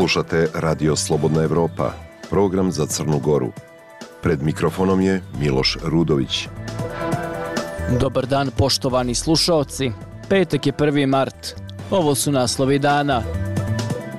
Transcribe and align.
Slušate 0.00 0.48
Radio 0.54 0.96
Slobodna 0.96 1.42
Evropa, 1.42 1.92
program 2.30 2.72
za 2.72 2.86
Crnu 2.86 3.18
Goru. 3.18 3.52
Pred 4.22 4.42
mikrofonom 4.42 5.00
je 5.00 5.22
Miloš 5.38 5.76
Rudović. 5.84 6.48
Dobar 8.00 8.26
dan, 8.26 8.50
poštovani 8.56 9.14
slušaoci. 9.14 9.92
Petak 10.28 10.66
je 10.66 10.72
1. 10.72 11.06
mart. 11.06 11.54
Ovo 11.90 12.14
su 12.14 12.32
naslovi 12.32 12.78
dana. 12.78 13.22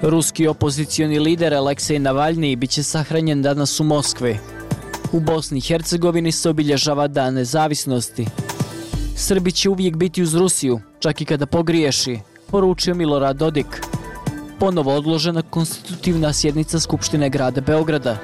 Ruski 0.02 0.47
opozicioni 0.47 1.20
lider 1.20 1.54
Aleksej 1.54 2.00
Navalni 2.00 2.55
biće 2.55 2.84
sahranjen 2.84 3.41
danas 3.41 3.79
u 3.79 3.84
Moskvi. 3.84 4.38
U 5.11 5.20
Bosni 5.20 5.57
i 5.57 5.61
Hercegovini 5.61 6.32
se 6.32 6.50
obilježava 6.50 7.07
dan 7.07 7.34
nezavisnosti. 7.34 8.28
Srbi 9.15 9.51
će 9.51 9.70
uvijek 9.70 9.95
biti 9.95 10.23
uz 10.23 10.36
Rusiju, 10.36 10.79
čak 11.00 11.21
i 11.21 11.25
kada 11.25 11.45
pogriješi, 11.45 12.20
poručio 12.51 12.95
Milorad 12.95 13.37
Dodik. 13.37 13.90
Ponovo 14.61 14.93
odložena 14.96 15.42
konstitutivna 15.42 16.33
sjednica 16.33 16.79
Skupštine 16.79 17.29
grada 17.29 17.61
Beograda. 17.61 18.18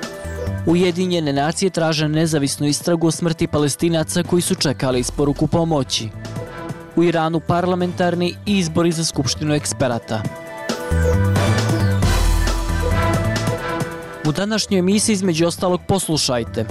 Ujedinjene 0.66 1.34
nacije 1.34 1.70
traže 1.70 2.08
nezavisnu 2.08 2.68
istragu 2.68 3.08
o 3.08 3.12
smrti 3.12 3.48
palestinaca 3.48 4.24
koji 4.24 4.42
su 4.42 4.56
čekali 4.56 5.00
isporuku 5.00 5.48
pomoći. 5.48 6.10
U 6.96 7.04
Iranu 7.04 7.40
parlamentarni 7.40 8.36
izbori 8.46 8.92
za 8.92 9.06
Skupštinu 9.06 9.54
eksperata. 9.54 10.22
U 14.26 14.32
današnjoj 14.32 14.80
emisiji 14.80 15.14
između 15.14 15.48
ostalog 15.48 15.82
poslušajte. 15.88 16.66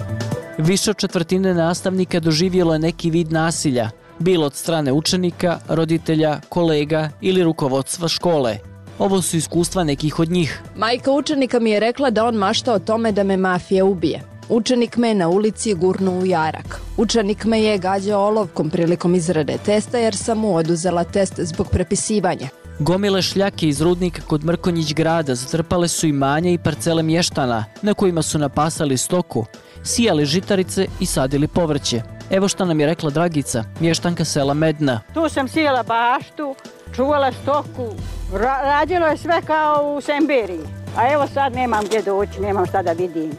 Više 0.58 0.90
od 0.90 0.96
četvrtine 0.96 1.54
nastavnika 1.54 2.20
doživjelo 2.20 2.72
je 2.72 2.78
neki 2.78 3.10
vid 3.10 3.32
nasilja, 3.32 3.90
bilo 4.18 4.46
od 4.46 4.54
strane 4.54 4.92
učenika, 4.92 5.58
roditelja, 5.68 6.40
kolega 6.48 7.10
ili 7.20 7.42
rukovodstva 7.42 8.08
škole. 8.08 8.58
Ovo 8.98 9.22
su 9.22 9.36
iskustva 9.36 9.84
nekih 9.84 10.18
od 10.18 10.30
njih. 10.30 10.62
Majka 10.76 11.12
učenika 11.12 11.60
mi 11.60 11.70
je 11.70 11.80
rekla 11.80 12.10
da 12.10 12.24
on 12.24 12.34
mašta 12.34 12.72
o 12.72 12.78
tome 12.78 13.12
da 13.12 13.22
me 13.22 13.36
mafija 13.36 13.84
ubije. 13.84 14.20
Učenik 14.48 14.96
me 14.96 15.14
na 15.14 15.28
ulici 15.28 15.74
gurnu 15.74 16.18
u 16.18 16.26
jarak. 16.26 16.80
Učenik 16.96 17.44
me 17.44 17.62
je 17.62 17.78
gađao 17.78 18.26
olovkom 18.26 18.70
prilikom 18.70 19.14
izrade 19.14 19.58
testa 19.64 19.98
jer 19.98 20.16
sam 20.16 20.38
mu 20.38 20.56
oduzela 20.56 21.04
test 21.04 21.34
zbog 21.38 21.68
prepisivanja. 21.68 22.48
Gomile 22.78 23.22
šljake 23.22 23.68
iz 23.68 23.80
rudnika 23.80 24.22
kod 24.26 24.44
Mrkonjić 24.44 24.94
grada 24.94 25.34
zatrpale 25.34 25.88
su 25.88 26.06
imanje 26.06 26.52
i 26.52 26.58
parcele 26.58 27.02
mještana 27.02 27.64
na 27.82 27.94
kojima 27.94 28.22
su 28.22 28.38
napasali 28.38 28.96
stoku, 28.96 29.44
sijali 29.82 30.26
žitarice 30.26 30.86
i 31.00 31.06
sadili 31.06 31.48
povrće. 31.48 32.02
Evo 32.30 32.48
što 32.48 32.64
nam 32.64 32.80
je 32.80 32.86
rekla 32.86 33.10
Dragica, 33.10 33.64
mještanka 33.80 34.24
sela 34.24 34.54
Medna. 34.54 35.00
Tu 35.14 35.28
sam 35.28 35.48
sijela 35.48 35.82
baštu, 35.82 36.54
čuvala 36.94 37.32
stoku, 37.32 37.94
ra 38.32 38.60
radilo 38.62 39.06
je 39.06 39.16
sve 39.16 39.42
kao 39.46 39.94
u 39.96 40.00
Semberiji. 40.00 40.66
A 40.96 41.12
evo 41.12 41.26
sad 41.34 41.52
nemam 41.52 41.84
gdje 41.84 42.02
doći, 42.02 42.40
nemam 42.40 42.66
šta 42.66 42.82
da 42.82 42.92
vidim. 42.92 43.30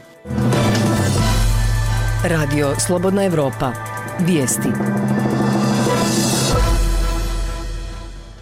Radio 2.24 2.74
Slobodna 2.78 3.24
Evropa. 3.24 3.72
Vijesti. 4.18 4.68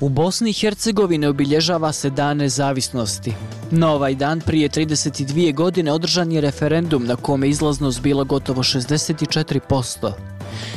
U 0.00 0.08
Bosni 0.08 0.50
i 0.50 0.52
Hercegovini 0.52 1.26
obilježava 1.26 1.92
se 1.92 2.10
dan 2.10 2.36
nezavisnosti. 2.36 3.34
Na 3.70 3.92
ovaj 3.92 4.14
dan 4.14 4.40
prije 4.40 4.68
32 4.68 5.54
godine 5.54 5.92
održan 5.92 6.32
je 6.32 6.40
referendum 6.40 7.06
na 7.06 7.16
kome 7.16 7.48
izlaznost 7.48 8.02
bila 8.02 8.24
gotovo 8.24 8.62
64%, 8.62 10.12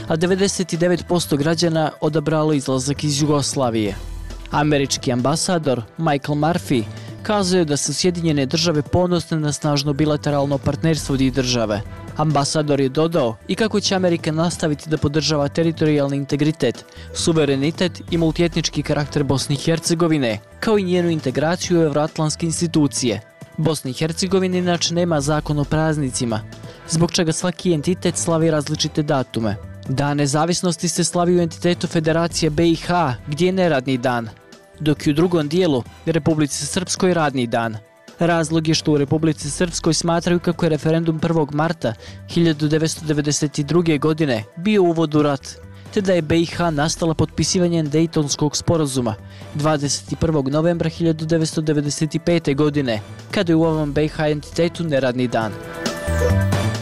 a 0.07 0.17
99% 0.17 1.37
građana 1.37 1.91
odabralo 2.01 2.53
izlazak 2.53 3.03
iz 3.03 3.21
Jugoslavije. 3.21 4.08
Američki 4.51 5.11
ambasador 5.11 5.81
Michael 5.97 6.37
Murphy 6.37 6.83
kazuje 7.23 7.65
da 7.65 7.77
su 7.77 7.93
Sjedinjene 7.93 8.45
države 8.45 8.81
ponosne 8.81 9.39
na 9.39 9.51
snažno 9.51 9.93
bilateralno 9.93 10.57
partnerstvo 10.57 11.15
dvije 11.15 11.31
države. 11.31 11.81
Ambasador 12.17 12.79
je 12.79 12.89
dodao 12.89 13.35
i 13.47 13.55
kako 13.55 13.79
će 13.79 13.95
Amerika 13.95 14.31
nastaviti 14.31 14.89
da 14.89 14.97
podržava 14.97 15.47
teritorijalni 15.47 16.17
integritet, 16.17 16.85
suverenitet 17.13 18.01
i 18.11 18.17
multietnički 18.17 18.83
karakter 18.83 19.23
Bosne 19.23 19.55
i 19.55 19.57
Hercegovine, 19.57 20.39
kao 20.59 20.77
i 20.77 20.83
njenu 20.83 21.09
integraciju 21.09 21.79
u 21.79 21.83
evroatlanske 21.83 22.45
institucije. 22.45 23.21
Bosna 23.57 23.89
i 23.89 23.93
Hercegovina 23.93 24.57
inače 24.57 24.93
nema 24.93 25.21
zakon 25.21 25.59
o 25.59 25.63
praznicima, 25.63 26.41
zbog 26.89 27.11
čega 27.11 27.31
svaki 27.31 27.73
entitet 27.73 28.17
slavi 28.17 28.51
različite 28.51 29.03
datume. 29.03 29.55
Dan 29.89 30.17
nezavisnosti 30.17 30.87
se 30.87 31.03
slavi 31.03 31.37
u 31.37 31.41
entitetu 31.41 31.87
Federacije 31.87 32.49
BiH, 32.49 32.87
gdje 33.27 33.45
je 33.45 33.51
neradni 33.51 33.97
dan, 33.97 34.29
dok 34.79 35.07
je 35.07 35.11
u 35.11 35.13
drugom 35.13 35.47
dijelu 35.47 35.83
Republici 36.05 36.65
Srpskoj 36.65 37.13
radni 37.13 37.47
dan. 37.47 37.77
Razlog 38.19 38.67
je 38.67 38.75
što 38.75 38.91
u 38.91 38.97
Republici 38.97 39.51
Srpskoj 39.51 39.93
smatraju 39.93 40.39
kako 40.39 40.65
je 40.65 40.69
referendum 40.69 41.19
1. 41.19 41.53
marta 41.53 41.93
1992. 42.29 43.99
godine 43.99 44.43
bio 44.55 44.83
uvod 44.83 45.15
u 45.15 45.21
rat, 45.21 45.47
te 45.93 46.01
da 46.01 46.13
je 46.13 46.21
BiH 46.21 46.59
nastala 46.71 47.13
potpisivanjem 47.13 47.89
Dejtonskog 47.89 48.57
sporazuma 48.57 49.15
21. 49.55 50.51
novembra 50.51 50.89
1995. 50.89 52.55
godine, 52.55 53.01
kada 53.31 53.51
je 53.51 53.55
u 53.55 53.63
ovom 53.63 53.93
BiH 53.93 54.19
entitetu 54.19 54.83
neradni 54.83 55.27
dan. 55.27 55.51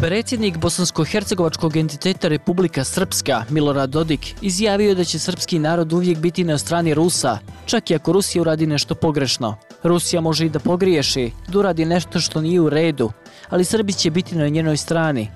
Predsjednik 0.01 0.57
Bosansko-Hercegovačkog 0.57 1.77
entiteta 1.77 2.27
Republika 2.27 2.83
Srpska, 2.83 3.43
Milorad 3.49 3.89
Dodik, 3.89 4.35
izjavio 4.41 4.95
da 4.95 5.03
će 5.03 5.19
srpski 5.19 5.59
narod 5.59 5.93
uvijek 5.93 6.17
biti 6.17 6.43
na 6.43 6.57
strani 6.57 6.93
Rusa, 6.93 7.37
čak 7.65 7.91
i 7.91 7.95
ako 7.95 8.11
Rusija 8.11 8.41
uradi 8.41 8.67
nešto 8.67 8.95
pogrešno. 8.95 9.55
Rusija 9.83 10.21
može 10.21 10.45
i 10.45 10.49
da 10.49 10.59
pogriješi, 10.59 11.31
da 11.47 11.59
uradi 11.59 11.85
nešto 11.85 12.19
što 12.19 12.41
nije 12.41 12.61
u 12.61 12.69
redu, 12.69 13.11
ali 13.49 13.65
Srbi 13.65 13.93
će 13.93 14.11
biti 14.11 14.35
na 14.35 14.47
njenoj 14.47 14.77
strani, 14.77 15.29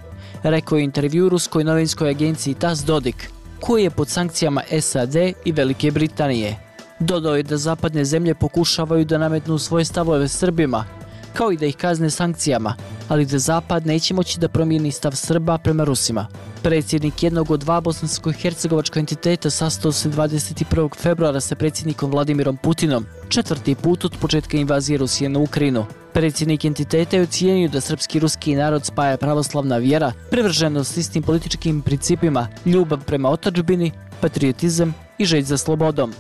rekao 0.44 0.78
je 0.78 0.84
intervju 0.84 1.30
Ruskoj 1.30 1.64
novinskoj 1.64 2.10
agenciji 2.10 2.54
TAS 2.54 2.86
Dodik, 2.86 3.30
koji 3.60 3.84
je 3.84 3.90
pod 3.90 4.10
sankcijama 4.10 4.62
SAD 4.82 5.16
i 5.46 5.52
Velike 5.52 5.92
Britanije. 5.92 6.56
Dodao 7.00 7.36
je 7.36 7.44
da 7.44 7.58
zapadne 7.58 8.06
zemlje 8.06 8.36
pokušavaju 8.36 9.06
da 9.06 9.18
nametnu 9.18 9.58
svoje 9.58 9.86
stavove 9.86 10.28
Srbima, 10.28 10.86
kao 11.34 11.52
i 11.52 11.58
da 11.58 11.66
ih 11.66 11.76
kazne 11.78 12.10
sankcijama, 12.10 12.76
ali 13.08 13.26
da 13.26 13.40
Zapad 13.40 13.86
neće 13.86 14.14
moći 14.14 14.40
da 14.40 14.48
promijeni 14.48 14.92
stav 14.92 15.12
Srba 15.12 15.58
prema 15.58 15.84
Rusima. 15.84 16.28
Predsjednik 16.64 17.24
jednog 17.24 17.52
od 17.52 17.60
dva 17.60 17.82
bosansko-hercegovačka 17.82 19.00
entiteta 19.00 19.50
sastao 19.50 19.92
se 19.92 20.10
21. 20.10 20.96
februara 20.96 21.40
sa 21.40 21.56
predsjednikom 21.56 22.12
Vladimirom 22.12 22.58
Putinom, 22.58 23.06
četvrti 23.30 23.76
put 23.76 24.06
od 24.06 24.16
početka 24.22 24.58
invazije 24.58 24.98
Rusije 24.98 25.30
na 25.30 25.40
Ukrajinu. 25.40 25.86
Predsjednik 26.14 26.66
entiteta 26.66 27.16
je 27.18 27.24
ocijenio 27.24 27.70
da 27.70 27.82
srpski 27.82 28.20
ruski 28.20 28.56
narod 28.56 28.86
spaja 28.86 29.18
pravoslavna 29.18 29.78
vjera, 29.78 30.12
prevrženost 30.32 30.98
istim 30.98 31.24
političkim 31.24 31.82
principima, 31.82 32.48
ljubav 32.66 33.04
prema 33.06 33.30
otačbini, 33.30 33.92
patriotizam 34.22 34.94
i 35.18 35.26
želj 35.26 35.44
za 35.44 35.58
slobodom. 35.58 36.14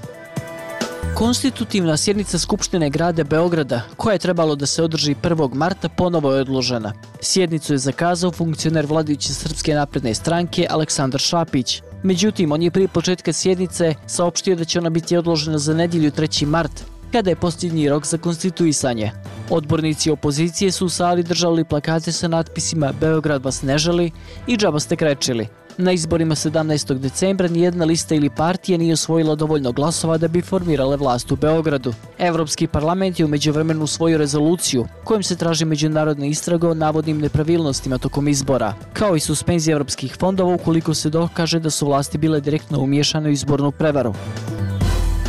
Konstitutivna 1.21 1.97
sjednica 1.97 2.39
Skupštine 2.39 2.89
grade 2.89 3.23
Beograda, 3.23 3.81
koja 3.97 4.13
je 4.13 4.19
trebalo 4.19 4.55
da 4.55 4.65
se 4.65 4.83
održi 4.83 5.15
1. 5.15 5.53
marta, 5.53 5.89
ponovo 5.89 6.31
je 6.33 6.41
odložena. 6.41 6.93
Sjednicu 7.21 7.73
je 7.73 7.77
zakazao 7.77 8.31
funkcioner 8.31 8.85
vladajuće 8.85 9.33
Srpske 9.33 9.73
napredne 9.73 10.13
stranke 10.13 10.67
Aleksandar 10.69 11.21
Šapić. 11.21 11.81
Međutim, 12.03 12.51
on 12.51 12.61
je 12.61 12.71
prije 12.71 12.87
početka 12.87 13.33
sjednice 13.33 13.95
saopštio 14.07 14.55
da 14.55 14.65
će 14.65 14.79
ona 14.79 14.89
biti 14.89 15.17
odložena 15.17 15.57
za 15.57 15.73
nedjelju 15.73 16.11
3. 16.11 16.45
mart, 16.45 16.83
kada 17.11 17.29
je 17.29 17.35
posljednji 17.35 17.89
rok 17.89 18.05
za 18.05 18.17
konstituisanje. 18.17 19.11
Odbornici 19.49 20.11
opozicije 20.11 20.71
su 20.71 20.85
u 20.85 20.89
sali 20.89 21.23
držali 21.23 21.63
plakate 21.63 22.11
sa 22.11 22.27
natpisima 22.27 22.93
Beograd 22.99 23.43
vas 23.45 23.61
ne 23.61 23.77
želi 23.77 24.11
i 24.47 24.57
džaba 24.57 24.79
ste 24.79 24.95
krečili. 24.95 25.47
Na 25.81 25.91
izborima 25.91 26.35
17. 26.35 26.97
decembra 26.97 27.47
nijedna 27.47 27.85
lista 27.85 28.15
ili 28.15 28.29
partija 28.29 28.77
nije 28.77 28.93
osvojila 28.93 29.35
dovoljno 29.35 29.71
glasova 29.71 30.17
da 30.17 30.27
bi 30.27 30.41
formirale 30.41 30.97
vlast 30.97 31.31
u 31.31 31.35
Beogradu. 31.35 31.93
Evropski 32.19 32.67
parlament 32.67 33.19
je 33.19 33.25
umeđu 33.25 33.51
vremenu 33.51 33.87
svoju 33.87 34.17
rezoluciju 34.17 34.87
kojim 35.03 35.23
se 35.23 35.35
traži 35.35 35.65
međunarodne 35.65 36.29
istraga 36.29 36.69
o 36.69 36.73
navodnim 36.73 37.19
nepravilnostima 37.19 37.97
tokom 37.97 38.27
izbora, 38.27 38.73
kao 38.93 39.15
i 39.15 39.19
suspenzije 39.19 39.73
evropskih 39.73 40.15
fondova 40.19 40.53
ukoliko 40.53 40.93
se 40.93 41.09
dokaže 41.09 41.59
da 41.59 41.69
su 41.69 41.85
vlasti 41.85 42.17
bile 42.17 42.41
direktno 42.41 42.79
umješane 42.79 43.29
u 43.29 43.31
izbornu 43.31 43.71
prevaru. 43.71 44.13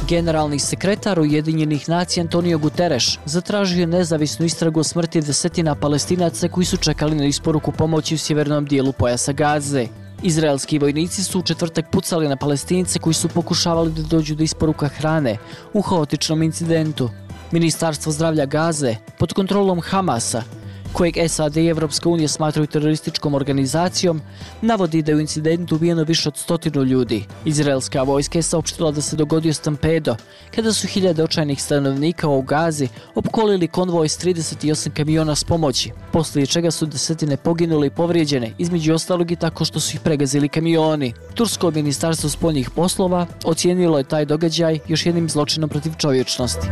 Generalni 0.08 0.58
sekretar 0.58 1.20
Ujedinjenih 1.20 1.88
nacija 1.88 2.22
Antonio 2.22 2.58
Guterres 2.58 3.18
zatražio 3.24 3.80
je 3.80 3.86
nezavisnu 3.86 4.46
istragu 4.46 4.80
o 4.80 4.84
smrti 4.84 5.20
desetina 5.20 5.74
palestinaca 5.74 6.48
koji 6.48 6.64
su 6.64 6.76
čekali 6.76 7.16
na 7.16 7.24
isporuku 7.24 7.72
pomoći 7.72 8.14
u 8.14 8.18
sjevernom 8.18 8.66
dijelu 8.66 8.92
pojasa 8.92 9.32
Gaze. 9.32 10.01
Izraelski 10.22 10.78
vojnici 10.78 11.24
su 11.24 11.38
u 11.38 11.42
četvrtak 11.42 11.90
pucali 11.90 12.28
na 12.28 12.36
palestince 12.36 12.98
koji 12.98 13.14
su 13.14 13.28
pokušavali 13.28 13.92
da 13.92 14.02
dođu 14.02 14.34
do 14.34 14.44
isporuka 14.44 14.88
hrane 14.88 15.36
u 15.72 15.82
haotičnom 15.82 16.42
incidentu. 16.42 17.10
Ministarstvo 17.50 18.12
zdravlja 18.12 18.46
Gaze 18.46 18.96
pod 19.18 19.32
kontrolom 19.32 19.80
Hamasa 19.80 20.42
kojeg 20.92 21.14
SAD 21.28 21.56
i 21.56 21.68
Evropska 21.68 22.08
unija 22.08 22.28
smatraju 22.28 22.66
terorističkom 22.66 23.34
organizacijom, 23.34 24.20
navodi 24.62 25.02
da 25.02 25.12
je 25.12 25.16
u 25.16 25.20
incidentu 25.20 25.74
ubijeno 25.74 26.02
više 26.02 26.28
od 26.28 26.36
stotinu 26.36 26.84
ljudi. 26.84 27.24
Izraelska 27.44 28.02
vojska 28.02 28.38
je 28.38 28.42
saopštila 28.42 28.90
da 28.90 29.00
se 29.00 29.16
dogodio 29.16 29.54
stampedo, 29.54 30.16
kada 30.54 30.72
su 30.72 30.86
hiljade 30.86 31.24
očajnih 31.24 31.62
stanovnika 31.62 32.28
u 32.28 32.42
Gazi 32.42 32.88
opkolili 33.14 33.68
konvoj 33.68 34.08
s 34.08 34.18
38 34.18 34.90
kamiona 34.90 35.34
s 35.34 35.44
pomoći, 35.44 35.90
poslije 36.12 36.46
čega 36.46 36.70
su 36.70 36.86
desetine 36.86 37.36
poginule 37.36 37.86
i 37.86 37.90
povrijeđene, 37.90 38.52
između 38.58 38.94
ostalog 38.94 39.30
i 39.30 39.36
tako 39.36 39.64
što 39.64 39.80
su 39.80 39.96
ih 39.96 40.00
pregazili 40.00 40.48
kamioni. 40.48 41.12
Tursko 41.34 41.70
ministarstvo 41.70 42.30
spoljnih 42.30 42.70
poslova 42.70 43.26
ocijenilo 43.44 43.98
je 43.98 44.04
taj 44.04 44.24
događaj 44.24 44.78
još 44.88 45.06
jednim 45.06 45.28
zločinom 45.28 45.70
protiv 45.70 45.92
čovječnosti. 45.98 46.66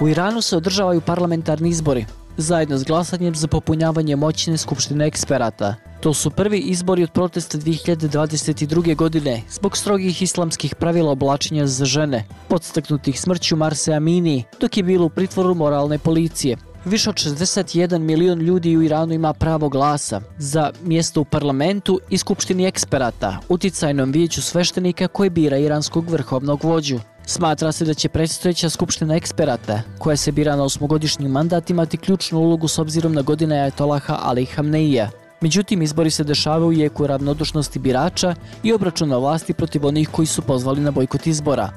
U 0.00 0.08
Iranu 0.08 0.40
se 0.42 0.56
održavaju 0.56 1.00
parlamentarni 1.00 1.68
izbori, 1.68 2.04
zajedno 2.36 2.78
s 2.78 2.84
glasanjem 2.84 3.34
za 3.34 3.46
popunjavanje 3.48 4.16
moćne 4.16 4.56
skupštine 4.56 5.06
eksperata. 5.06 5.74
To 6.00 6.14
su 6.14 6.30
prvi 6.30 6.58
izbori 6.58 7.02
od 7.02 7.10
protesta 7.10 7.58
2022. 7.58 8.96
godine 8.96 9.42
zbog 9.50 9.76
strogih 9.76 10.22
islamskih 10.22 10.74
pravila 10.74 11.10
oblačenja 11.10 11.66
za 11.66 11.84
žene, 11.84 12.24
podstaknutih 12.48 13.20
smrću 13.20 13.56
Marse 13.56 13.92
Amini, 13.92 14.44
dok 14.60 14.76
je 14.76 14.82
bilo 14.82 15.06
u 15.06 15.10
pritvoru 15.10 15.54
moralne 15.54 15.98
policije. 15.98 16.56
Više 16.84 17.10
od 17.10 17.16
61 17.16 17.98
milion 17.98 18.38
ljudi 18.38 18.76
u 18.76 18.82
Iranu 18.82 19.14
ima 19.14 19.32
pravo 19.32 19.68
glasa 19.68 20.20
za 20.38 20.70
mjesto 20.82 21.20
u 21.20 21.24
parlamentu 21.24 22.00
i 22.10 22.18
skupštini 22.18 22.66
eksperata, 22.66 23.38
uticajnom 23.48 24.12
vijeću 24.12 24.42
sveštenika 24.42 25.08
koji 25.08 25.30
bira 25.30 25.58
iranskog 25.58 26.10
vrhovnog 26.10 26.64
vođu. 26.64 27.00
Smatra 27.28 27.72
se 27.72 27.84
da 27.84 27.94
će 27.94 28.08
predstojeća 28.08 28.70
skupština 28.70 29.16
eksperata, 29.16 29.82
koja 29.98 30.16
se 30.16 30.32
bira 30.32 30.56
na 30.56 30.62
osmogodišnji 30.62 31.28
mandat, 31.28 31.70
imati 31.70 31.96
ključnu 31.96 32.38
ulogu 32.38 32.68
s 32.68 32.78
obzirom 32.78 33.12
na 33.12 33.22
godine 33.22 33.60
Ajatolaha 33.60 34.18
Ali 34.22 34.44
Hamneija. 34.44 35.10
Međutim, 35.40 35.82
izbori 35.82 36.10
se 36.10 36.24
dešavaju 36.24 36.68
u 36.68 36.72
jeku 36.72 37.06
ravnodušnosti 37.06 37.78
birača 37.78 38.34
i 38.62 38.72
obračuna 38.72 39.18
vlasti 39.18 39.52
protiv 39.52 39.86
onih 39.86 40.08
koji 40.08 40.26
su 40.26 40.42
pozvali 40.42 40.80
na 40.80 40.90
bojkot 40.90 41.26
izbora. 41.26 41.70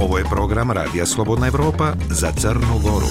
Ovo 0.00 0.18
je 0.18 0.24
program 0.24 0.70
Radija 0.70 1.06
Slobodna 1.06 1.46
Evropa 1.46 1.92
za 2.10 2.32
Crnu 2.32 2.80
Goru. 2.82 3.06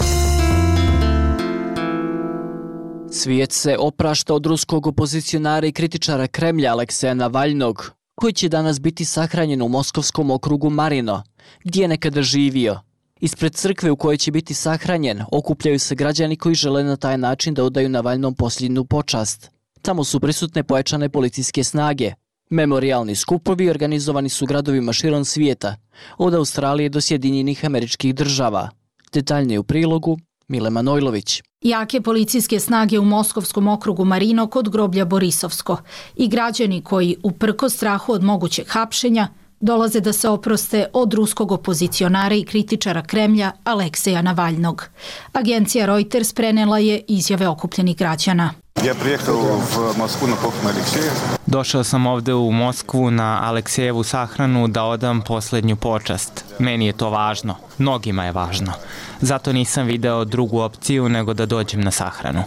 Svijet 3.12 3.52
se 3.52 3.78
oprašta 3.80 4.34
od 4.34 4.46
ruskog 4.46 4.88
opozicionara 4.88 5.68
i 5.68 5.72
kritičara 5.72 6.28
Kremlja 6.28 6.72
Alekseja 6.72 7.14
Navalnog, 7.14 7.92
koji 8.16 8.34
će 8.34 8.50
danas 8.50 8.82
biti 8.82 9.06
sahranjen 9.06 9.62
u 9.62 9.68
moskovskom 9.68 10.32
okrugu 10.32 10.70
Marino, 10.70 11.24
gdje 11.64 11.82
je 11.82 11.88
nekada 11.88 12.22
živio. 12.22 12.80
Ispred 13.20 13.56
crkve 13.56 13.92
u 13.92 13.96
kojoj 13.96 14.18
će 14.18 14.32
biti 14.32 14.54
sahranjen 14.54 15.22
okupljaju 15.32 15.80
se 15.80 15.96
građani 15.96 16.36
koji 16.36 16.56
žele 16.56 16.84
na 16.84 16.96
taj 16.96 17.18
način 17.18 17.54
da 17.54 17.64
odaju 17.64 17.90
Navalnom 17.90 18.34
posljednu 18.34 18.86
počast. 18.86 19.52
Tamo 19.82 20.04
su 20.04 20.20
prisutne 20.20 20.64
pojačane 20.64 21.10
policijske 21.10 21.64
snage. 21.64 22.14
Memorialni 22.50 23.16
skupovi 23.16 23.70
organizovani 23.70 24.30
su 24.30 24.46
gradovima 24.46 24.94
širom 24.94 25.26
svijeta, 25.26 25.76
od 26.18 26.34
Australije 26.34 26.90
do 26.90 27.02
Sjedinjenih 27.02 27.66
američkih 27.66 28.16
država. 28.16 28.70
Detaljnije 29.14 29.60
u 29.60 29.64
prilogu 29.64 30.18
Mile 30.48 30.70
Manojlović. 30.70 31.42
Jake 31.62 32.02
policijske 32.02 32.60
snage 32.60 33.00
u 33.00 33.06
Moskovskom 33.06 33.68
okrugu 33.68 34.06
Marino 34.06 34.48
kod 34.48 34.70
groblja 34.70 35.06
Borisovsko 35.06 35.78
i 36.16 36.28
građani 36.28 36.82
koji, 36.82 37.16
uprko 37.24 37.70
strahu 37.70 38.12
od 38.12 38.24
mogućeg 38.24 38.68
hapšenja, 38.70 39.28
dolaze 39.60 40.00
da 40.00 40.14
se 40.14 40.30
oproste 40.30 40.86
od 40.94 41.14
ruskog 41.14 41.52
opozicionara 41.52 42.36
i 42.36 42.44
kritičara 42.44 43.02
Kremlja 43.02 43.52
Alekseja 43.64 44.22
Navalnog. 44.22 44.86
Agencija 45.34 45.86
Reuters 45.86 46.34
prenela 46.34 46.80
je 46.80 47.02
izjave 47.08 47.48
okupljenih 47.48 47.98
građana. 47.98 48.63
Ja 48.82 48.94
prijehao 48.96 49.36
v 49.36 49.98
Moskvu 49.98 50.28
na 50.28 50.36
pohranu 50.36 50.70
Aleksejeva. 50.70 51.38
Došao 51.46 51.84
sam 51.84 52.08
ovde 52.08 52.34
u 52.34 52.52
Moskvu 52.52 53.12
na 53.12 53.40
Aleksejevu 53.44 54.04
sahranu 54.04 54.68
da 54.68 54.84
odam 54.84 55.22
poslednju 55.22 55.76
počast. 55.76 56.46
Meni 56.60 56.86
je 56.86 56.94
to 56.94 57.10
važno, 57.10 57.56
mnogima 57.78 58.26
je 58.26 58.32
važno. 58.32 58.74
Zato 59.22 59.54
nisam 59.54 59.86
video 59.86 60.26
drugu 60.26 60.60
opciju 60.60 61.10
nego 61.10 61.34
da 61.34 61.46
dođem 61.46 61.82
na 61.82 61.92
sahranu. 61.92 62.44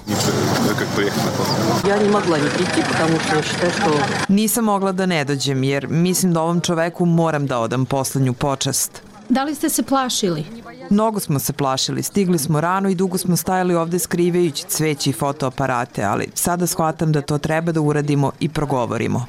Nisam 4.28 4.64
mogla 4.64 4.92
da 4.92 5.06
ne 5.06 5.24
dođem 5.24 5.62
jer 5.62 5.88
mislim 5.88 6.32
da 6.32 6.42
ovom 6.42 6.60
čoveku 6.60 7.06
moram 7.06 7.46
da 7.46 7.58
odam 7.58 7.86
poslednju 7.86 8.32
počast. 8.32 9.02
Da 9.28 9.44
li 9.44 9.54
ste 9.54 9.68
se 9.68 9.82
plašili? 9.82 10.44
Mnogo 10.90 11.20
smo 11.20 11.38
se 11.38 11.52
plašili, 11.52 12.02
stigli 12.02 12.38
smo 12.38 12.60
rano 12.60 12.88
i 12.88 12.94
dugo 12.94 13.18
smo 13.18 13.36
stajali 13.36 13.74
ovde 13.74 13.98
skrivajući 13.98 14.64
cveći 14.68 15.10
i 15.10 15.12
fotoaparate, 15.12 16.04
ali 16.04 16.28
sada 16.34 16.66
shvatam 16.66 17.12
da 17.12 17.22
to 17.22 17.38
treba 17.38 17.72
da 17.72 17.80
uradimo 17.80 18.32
i 18.40 18.48
progovorimo. 18.48 19.26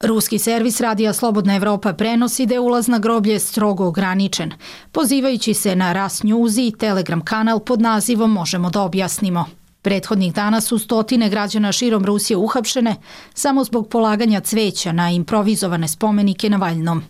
Ruski 0.00 0.38
servis 0.38 0.80
Radija 0.80 1.12
Slobodna 1.12 1.56
Evropa 1.56 1.92
prenosi 1.92 2.46
da 2.46 2.54
je 2.54 2.60
ulaz 2.60 2.88
na 2.88 2.98
groblje 2.98 3.38
strogo 3.40 3.86
ograničen, 3.86 4.52
pozivajući 4.92 5.54
se 5.54 5.76
na 5.76 5.92
Ras 5.92 6.22
News 6.22 6.56
i 6.56 6.74
Telegram 6.78 7.20
kanal 7.20 7.60
pod 7.60 7.80
nazivom 7.80 8.32
Možemo 8.32 8.70
da 8.70 8.80
objasnimo. 8.82 9.44
Prethodnih 9.86 10.34
dana 10.34 10.60
su 10.60 10.78
stotine 10.78 11.28
građana 11.28 11.72
širom 11.72 12.04
Rusije 12.04 12.36
uhapšene 12.36 12.96
samo 13.34 13.64
zbog 13.64 13.88
polaganja 13.88 14.40
cveća 14.40 14.92
na 14.92 15.10
improvizovane 15.10 15.88
spomenike 15.88 16.50
na 16.50 16.56
Valjnom. 16.56 17.02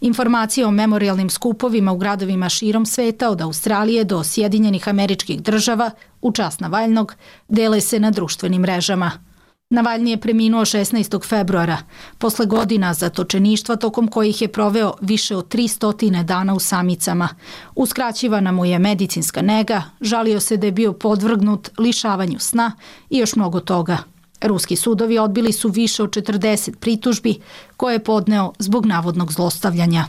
Informacije 0.00 0.66
o 0.66 0.70
memorialnim 0.70 1.30
skupovima 1.30 1.92
u 1.92 1.96
gradovima 1.96 2.48
širom 2.48 2.86
sveta 2.86 3.30
od 3.30 3.40
Australije 3.40 4.04
do 4.04 4.24
Sjedinjenih 4.24 4.88
američkih 4.88 5.42
država 5.42 5.90
u 6.22 6.32
čas 6.32 6.60
Navaljnog 6.60 7.14
dele 7.48 7.80
se 7.80 8.00
na 8.00 8.10
društvenim 8.10 8.62
mrežama. 8.62 9.29
Navalni 9.72 10.10
je 10.10 10.20
preminuo 10.20 10.60
16. 10.60 11.28
februara, 11.28 11.78
posle 12.18 12.46
godina 12.46 12.94
zatočeništva 12.94 13.76
tokom 13.76 14.08
kojih 14.08 14.42
je 14.42 14.48
proveo 14.48 14.92
više 15.00 15.36
od 15.36 15.48
300 15.48 16.22
dana 16.22 16.54
u 16.54 16.58
samicama. 16.58 17.28
Uskraćivana 17.74 18.52
mu 18.52 18.64
je 18.64 18.78
medicinska 18.78 19.42
nega, 19.42 19.82
žalio 20.00 20.40
se 20.40 20.56
da 20.56 20.66
je 20.66 20.72
bio 20.72 20.92
podvrgnut 20.92 21.70
lišavanju 21.78 22.38
sna 22.38 22.72
i 23.10 23.18
još 23.18 23.36
mnogo 23.36 23.60
toga. 23.60 23.98
Ruski 24.42 24.76
sudovi 24.76 25.18
odbili 25.18 25.52
su 25.52 25.68
više 25.68 26.02
od 26.02 26.10
40 26.10 26.76
pritužbi 26.76 27.34
koje 27.76 27.94
je 27.94 28.04
podneo 28.04 28.52
zbog 28.58 28.86
navodnog 28.86 29.32
zlostavljanja. 29.32 30.04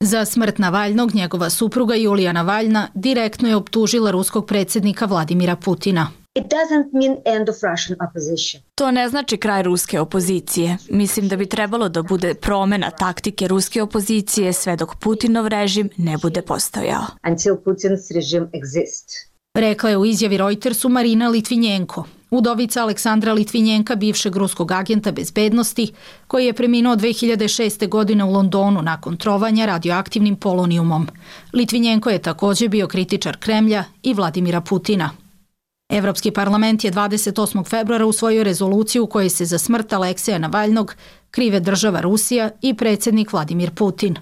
Za 0.00 0.24
smrt 0.24 0.58
Navalnog 0.58 1.14
njegova 1.14 1.50
supruga 1.50 1.94
Julija 1.94 2.32
Navalna 2.32 2.88
direktno 2.94 3.48
je 3.48 3.56
optužila 3.56 4.10
ruskog 4.10 4.46
predsjednika 4.46 5.06
Vladimira 5.06 5.56
Putina. 5.56 6.21
It 6.34 6.44
doesn't 6.44 6.92
mean 6.92 7.16
end 7.24 7.48
of 7.48 7.56
Russian 7.62 7.98
opposition. 8.08 8.62
To 8.74 8.90
ne 8.90 9.08
znači 9.08 9.36
kraj 9.36 9.62
ruske 9.62 10.00
opozicije. 10.00 10.76
Mislim 10.90 11.28
da 11.28 11.36
bi 11.36 11.46
trebalo 11.46 11.88
da 11.88 12.02
bude 12.02 12.34
promena 12.34 12.90
taktike 12.90 13.48
ruske 13.48 13.82
opozicije 13.82 14.52
sve 14.52 14.76
dok 14.76 14.94
Putinov 14.94 15.46
režim 15.46 15.88
ne 15.96 16.16
bude 16.22 16.42
postojao. 16.42 17.02
Until 17.30 17.54
Putin's 17.54 18.14
regime 18.14 18.48
exists. 18.52 19.14
Rekla 19.54 19.90
je 19.90 19.96
u 19.96 20.04
izjavi 20.04 20.36
Reutersu 20.36 20.88
Marina 20.88 21.28
Litvinjenko, 21.28 22.04
udovica 22.30 22.82
Aleksandra 22.82 23.32
Litvinjenka, 23.32 23.96
bivšeg 23.96 24.36
ruskog 24.36 24.72
agenta 24.72 25.12
bezbednosti, 25.12 25.92
koji 26.26 26.46
je 26.46 26.52
preminuo 26.52 26.96
2006. 26.96 27.88
godine 27.88 28.24
u 28.24 28.32
Londonu 28.32 28.82
nakon 28.82 29.16
trovanja 29.16 29.66
radioaktivnim 29.66 30.36
polonijumom. 30.36 31.08
Litvinjenko 31.52 32.10
je 32.10 32.22
također 32.22 32.68
bio 32.68 32.88
kritičar 32.88 33.36
Kremlja 33.36 33.84
i 34.02 34.14
Vladimira 34.14 34.60
Putina. 34.60 35.10
Evropski 35.92 36.30
parlament 36.30 36.84
je 36.84 36.92
28. 36.92 37.64
februara 37.64 38.06
usvojio 38.06 38.42
rezoluciju 38.42 39.04
u 39.04 39.06
kojoj 39.06 39.30
se 39.30 39.44
za 39.44 39.58
smrt 39.58 39.92
Alekseja 39.92 40.38
Navalnog 40.38 40.94
krive 41.30 41.60
država 41.60 42.00
Rusija 42.00 42.50
i 42.62 42.74
predsjednik 42.74 43.32
Vladimir 43.32 43.70
Putin. 43.70 44.16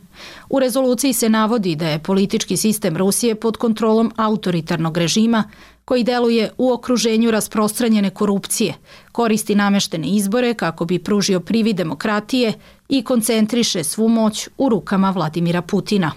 U 0.49 0.59
rezoluciji 0.59 1.13
se 1.13 1.29
navodi 1.29 1.77
da 1.77 1.89
je 1.89 1.99
politički 1.99 2.57
sistem 2.57 2.97
Rusije 2.97 3.35
pod 3.35 3.57
kontrolom 3.57 4.13
autoritarnog 4.17 4.97
režima 4.97 5.45
koji 5.85 6.05
deluje 6.05 6.51
u 6.59 6.73
okruženju 6.73 7.31
rasprostranjene 7.31 8.11
korupcije, 8.11 8.75
koristi 9.13 9.55
nameštene 9.55 10.09
izbore 10.09 10.55
kako 10.55 10.85
bi 10.85 10.99
pružio 10.99 11.41
privi 11.41 11.73
demokratije 11.73 12.53
i 12.89 13.03
koncentriše 13.05 13.85
svu 13.85 14.09
moć 14.09 14.49
u 14.59 14.69
rukama 14.69 15.11
Vladimira 15.11 15.63
Putina. 15.63 16.13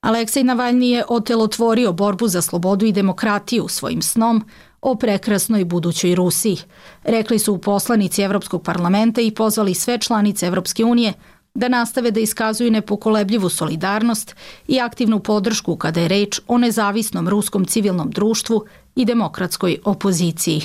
Aleksej 0.00 0.44
Navalni 0.44 0.90
je 0.90 1.04
otelotvorio 1.08 1.92
borbu 1.92 2.28
za 2.28 2.42
slobodu 2.42 2.86
i 2.86 2.92
demokratiju 2.92 3.68
svojim 3.68 4.02
snom, 4.02 4.44
o 4.80 4.94
prekrasnoj 4.94 5.64
budućoj 5.64 6.14
Rusiji. 6.14 6.56
Rekli 7.04 7.38
su 7.38 7.58
poslanici 7.58 8.22
Evropskog 8.22 8.62
parlamenta 8.62 9.20
i 9.20 9.30
pozvali 9.30 9.74
sve 9.74 9.98
članice 9.98 10.46
Evropske 10.46 10.84
unije 10.84 11.12
da 11.54 11.68
nastave 11.68 12.10
da 12.10 12.20
iskazuju 12.20 12.70
nepokolebljivu 12.70 13.48
solidarnost 13.48 14.36
i 14.68 14.80
aktivnu 14.80 15.20
podršku 15.20 15.76
kada 15.76 16.00
je 16.00 16.08
reč 16.08 16.40
o 16.46 16.58
nezavisnom 16.58 17.28
ruskom 17.28 17.64
civilnom 17.64 18.10
društvu 18.10 18.64
i 18.96 19.04
demokratskoj 19.04 19.78
opoziciji. 19.84 20.62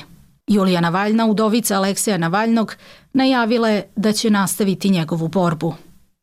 Julija 0.47 0.81
Navalna, 0.81 1.25
udovica 1.25 1.77
Alekseja 1.77 2.17
Navalnog, 2.17 2.75
najavila 3.13 3.69
je 3.69 3.87
da 3.95 4.11
će 4.11 4.29
nastaviti 4.29 4.89
njegovu 4.89 5.27
borbu. 5.27 5.73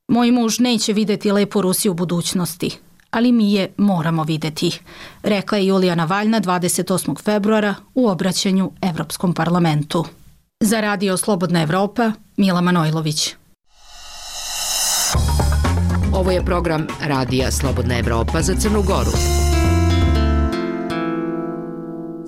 Moj 0.09 0.31
muž 0.31 0.59
neće 0.59 0.93
videti 0.93 1.33
lepu 1.33 1.63
Rusiju 1.63 1.93
u 1.93 1.95
budućnosti, 1.95 2.79
ali 3.11 3.33
mi 3.33 3.53
je 3.53 3.73
moramo 3.77 4.25
videti, 4.25 4.79
rekla 5.23 5.59
je 5.59 5.67
Julija 5.67 5.95
Navaljna 5.95 6.41
28. 6.41 7.23
februara 7.23 7.75
u 7.95 8.09
obraćanju 8.09 8.71
Evropskom 8.83 9.35
parlamentu. 9.35 10.05
Za 10.61 10.81
radio 10.81 11.17
Slobodna 11.17 11.63
Evropa, 11.63 12.13
Mila 12.37 12.61
Manojlović. 12.61 13.35
Ovo 16.15 16.31
je 16.31 16.45
program 16.45 16.87
Radija 17.01 17.51
Slobodna 17.51 17.99
Evropa 17.99 18.43
za 18.43 18.55
Crnu 18.55 18.83
Goru. 18.83 19.11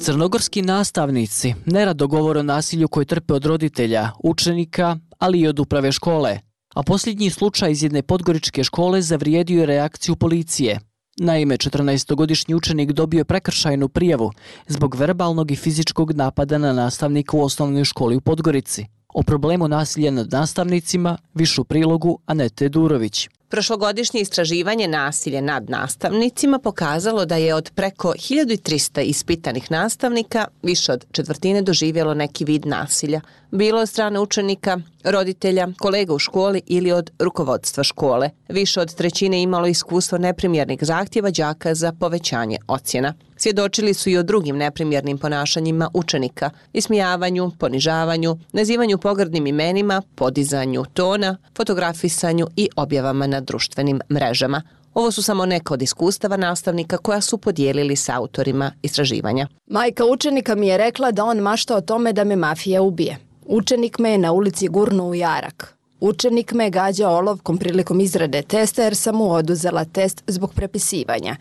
Crnogorski 0.01 0.63
nastavnici 0.63 1.55
nerado 1.67 2.07
govore 2.07 2.41
o 2.41 2.43
nasilju 2.43 2.89
koje 2.89 3.05
trpe 3.05 3.35
od 3.35 3.45
roditelja, 3.47 4.11
učenika, 4.23 4.97
ali 5.19 5.41
i 5.41 5.49
od 5.49 5.61
uprave 5.61 5.93
škole. 5.93 6.39
A 6.75 6.83
posljednji 6.83 7.31
slučaj 7.31 7.73
iz 7.73 7.83
jedne 7.83 8.03
podgoričke 8.03 8.65
škole 8.65 9.03
zavrijedio 9.03 9.61
je 9.61 9.67
reakciju 9.67 10.17
policije. 10.17 10.81
Naime, 11.17 11.57
14-godišnji 11.57 12.55
učenik 12.55 12.93
dobio 12.93 13.19
je 13.19 13.25
prekršajnu 13.25 13.89
prijavu 13.89 14.33
zbog 14.69 14.95
verbalnog 14.95 15.51
i 15.51 15.57
fizičkog 15.57 16.13
napada 16.13 16.59
na 16.59 16.73
nastavnika 16.73 17.37
u 17.37 17.43
osnovnoj 17.43 17.85
školi 17.85 18.17
u 18.17 18.21
Podgorici. 18.21 18.87
O 19.15 19.23
problemu 19.23 19.69
nasilja 19.69 20.11
nad 20.11 20.33
nastavnicima, 20.33 21.19
višu 21.35 21.65
prilogu 21.65 22.19
Anete 22.27 22.69
Durović. 22.69 23.29
Prošlogodišnje 23.53 24.21
istraživanje 24.21 24.89
nasilje 24.89 25.43
nad 25.43 25.71
nastavnicima 25.71 26.59
pokazalo 26.59 27.25
da 27.25 27.37
je 27.37 27.55
od 27.55 27.71
preko 27.75 28.13
1300 28.17 29.01
ispitanih 29.01 29.71
nastavnika 29.71 30.47
više 30.63 30.93
od 30.93 31.05
četvrtine 31.13 31.63
doživjelo 31.63 32.15
neki 32.15 32.45
vid 32.45 32.67
nasilja. 32.67 33.21
Bilo 33.51 33.81
od 33.81 33.89
strane 33.89 34.21
učenika, 34.21 34.79
roditelja, 35.05 35.69
kolega 35.79 36.15
u 36.15 36.19
školi 36.19 36.63
ili 36.67 36.93
od 36.93 37.11
rukovodstva 37.19 37.85
škole. 37.85 38.31
Više 38.49 38.81
od 38.81 38.95
trećine 38.95 39.43
imalo 39.43 39.67
iskustvo 39.67 40.19
neprimjernih 40.19 40.79
zahtjeva 40.83 41.31
đaka 41.31 41.75
za 41.75 41.93
povećanje 41.93 42.59
ocjena. 42.69 43.15
Svjedočili 43.43 43.95
su 43.95 44.11
i 44.11 44.17
o 44.17 44.23
drugim 44.23 44.57
neprimjernim 44.57 45.19
ponašanjima 45.19 45.91
učenika, 45.95 46.51
ismijavanju, 46.73 47.51
ponižavanju, 47.59 48.37
nazivanju 48.53 48.99
pogrdnim 48.99 49.47
imenima, 49.47 50.03
podizanju 50.15 50.85
tona, 50.95 51.37
fotografisanju 51.57 52.47
i 52.57 52.69
objavama 52.77 53.27
na 53.27 53.41
društvenim 53.41 54.01
mrežama. 54.11 54.63
Ovo 54.95 55.11
su 55.11 55.23
samo 55.23 55.47
neka 55.47 55.75
od 55.75 55.83
iskustava 55.83 56.37
nastavnika 56.37 56.97
koja 56.99 57.21
su 57.21 57.39
podijelili 57.39 57.97
sa 57.97 58.17
autorima 58.17 58.73
istraživanja. 58.83 59.47
Majka 59.67 60.05
učenika 60.05 60.55
mi 60.55 60.69
je 60.69 60.79
rekla 60.79 61.11
da 61.11 61.25
on 61.25 61.39
mašta 61.39 61.77
o 61.77 61.81
tome 61.81 62.13
da 62.13 62.25
me 62.25 62.37
mafija 62.37 62.83
ubije. 62.83 63.17
Učenik 63.47 63.99
me 63.99 64.11
je 64.11 64.19
na 64.19 64.33
ulici 64.33 64.69
gurnuo 64.69 65.09
u 65.09 65.15
jarak. 65.15 65.77
Učenik 66.01 66.53
me 66.53 66.65
je 66.65 66.71
gađao 66.71 67.17
olovkom 67.17 67.59
prilikom 67.59 68.01
izrade 68.01 68.43
testa 68.43 68.83
jer 68.83 68.97
sam 68.97 69.17
mu 69.17 69.33
oduzela 69.33 69.85
test 69.85 70.23
zbog 70.27 70.55
prepisivanja. 70.55 71.37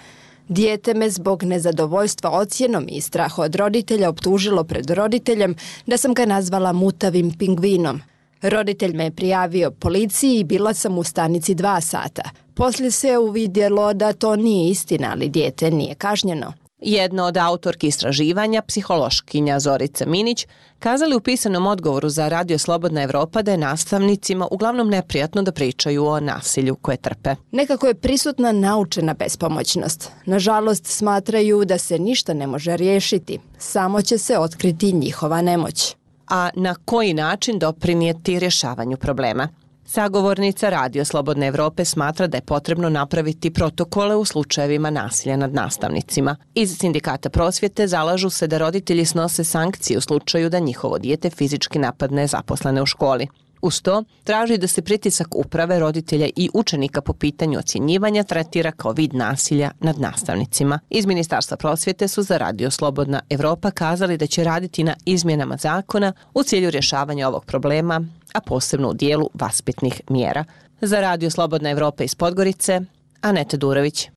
Dijete 0.52 0.94
me 0.94 1.10
zbog 1.10 1.44
nezadovoljstva 1.44 2.30
ocjenom 2.30 2.86
i 2.90 3.02
straha 3.02 3.42
od 3.42 3.56
roditelja 3.56 4.10
optužilo 4.10 4.64
pred 4.64 4.90
roditeljem 4.90 5.56
da 5.86 5.98
sam 5.98 6.14
ga 6.14 6.26
nazvala 6.26 6.74
mutavim 6.74 7.32
pingvinom. 7.38 8.02
Roditelj 8.42 8.94
me 8.94 9.04
je 9.04 9.12
prijavio 9.12 9.72
policiji 9.72 10.40
i 10.40 10.44
bila 10.44 10.74
sam 10.74 10.98
u 10.98 11.04
stanici 11.04 11.56
dva 11.56 11.82
sata. 11.82 12.22
Poslije 12.54 12.92
se 12.92 13.18
uvidjelo 13.18 13.94
da 13.94 14.14
to 14.14 14.36
nije 14.36 14.70
istina, 14.70 15.10
ali 15.12 15.30
dijete 15.30 15.72
nije 15.72 15.96
kažnjeno. 15.96 16.54
Jedna 16.82 17.26
od 17.26 17.38
autorki 17.38 17.88
istraživanja, 17.88 18.62
psihološkinja 18.62 19.60
Zorica 19.60 20.06
Minić, 20.06 20.48
kazali 20.80 21.16
u 21.16 21.20
pisanom 21.20 21.68
odgovoru 21.68 22.10
za 22.10 22.30
Radio 22.30 22.58
Slobodna 22.58 23.02
Evropa 23.02 23.42
da 23.42 23.52
je 23.52 23.58
nastavnicima 23.58 24.48
uglavnom 24.52 24.90
neprijatno 24.90 25.42
da 25.42 25.52
pričaju 25.52 26.06
o 26.06 26.20
nasilju 26.20 26.76
koje 26.76 26.98
trpe. 26.98 27.36
Nekako 27.52 27.88
je 27.88 27.94
prisutna 27.94 28.52
naučena 28.52 29.14
bespomoćnost. 29.14 30.12
Nažalost, 30.26 30.86
smatraju 30.86 31.66
da 31.66 31.78
se 31.78 32.00
ništa 32.00 32.34
ne 32.34 32.48
može 32.48 32.78
riješiti. 32.78 33.40
Samo 33.58 34.02
će 34.02 34.18
se 34.18 34.38
otkriti 34.38 34.94
njihova 34.94 35.42
nemoć. 35.42 35.96
A 36.28 36.50
na 36.56 36.76
koji 36.86 37.14
način 37.14 37.60
doprinijeti 37.60 38.40
rješavanju 38.40 38.98
problema? 38.98 39.48
Sagovornica 39.86 40.70
Radio 40.70 41.06
Slobodne 41.06 41.48
Evrope 41.48 41.86
smatra 41.86 42.28
da 42.28 42.38
je 42.38 42.42
potrebno 42.42 42.90
napraviti 42.90 43.54
protokole 43.54 44.16
u 44.16 44.26
slučajevima 44.26 44.90
nasilja 44.90 45.38
nad 45.38 45.54
nastavnicima. 45.54 46.36
Iz 46.56 46.78
sindikata 46.78 47.30
prosvjete 47.30 47.88
zalažu 47.88 48.30
se 48.30 48.48
da 48.48 48.58
roditelji 48.58 49.06
snose 49.06 49.44
sankcije 49.44 49.98
u 49.98 50.02
slučaju 50.02 50.50
da 50.50 50.60
njihovo 50.60 50.98
dijete 50.98 51.30
fizički 51.30 51.80
napadne 51.80 52.28
zaposlene 52.28 52.82
u 52.82 52.86
školi. 52.86 53.28
Uz 53.62 53.82
to, 53.82 54.04
traži 54.24 54.58
da 54.58 54.68
se 54.68 54.82
pritisak 54.82 55.36
uprave 55.36 55.80
roditelja 55.80 56.28
i 56.36 56.50
učenika 56.54 57.02
po 57.02 57.14
pitanju 57.14 57.60
ocjenjivanja 57.60 58.24
tretira 58.24 58.72
kao 58.72 58.92
vid 58.92 59.14
nasilja 59.14 59.72
nad 59.80 60.00
nastavnicima. 60.00 60.80
Iz 60.90 61.06
Ministarstva 61.06 61.58
prosvjete 61.58 62.08
su 62.08 62.24
za 62.24 62.38
Radio 62.38 62.72
Slobodna 62.72 63.22
Evropa 63.30 63.72
kazali 63.72 64.18
da 64.18 64.28
će 64.28 64.44
raditi 64.44 64.84
na 64.84 64.96
izmjenama 65.06 65.58
zakona 65.58 66.14
u 66.34 66.44
cilju 66.44 66.70
rješavanja 66.70 67.28
ovog 67.28 67.46
problema, 67.46 68.02
a 68.34 68.42
posebno 68.42 68.90
u 68.90 68.94
dijelu 68.94 69.30
vaspitnih 69.34 70.02
mjera. 70.10 70.46
Za 70.82 71.02
Radio 71.02 71.30
Slobodna 71.30 71.70
Evropa 71.70 72.04
iz 72.04 72.16
Podgorice, 72.16 72.82
Anete 73.22 73.58
Durović. 73.58 74.10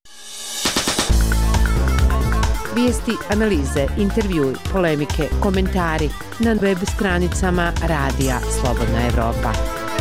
Vijesti, 2.75 3.11
analize, 3.29 3.87
intervjuj, 3.97 4.53
polemike, 4.73 5.29
komentari 5.39 6.09
na 6.39 6.53
web 6.53 6.77
stranicama 6.95 7.71
Radija 7.81 8.39
Slobodna 8.39 9.07
Evropa. 9.07 9.53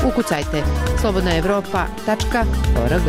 Ukucajte 0.08 0.62
slobodnaevropa.org. 1.00 3.02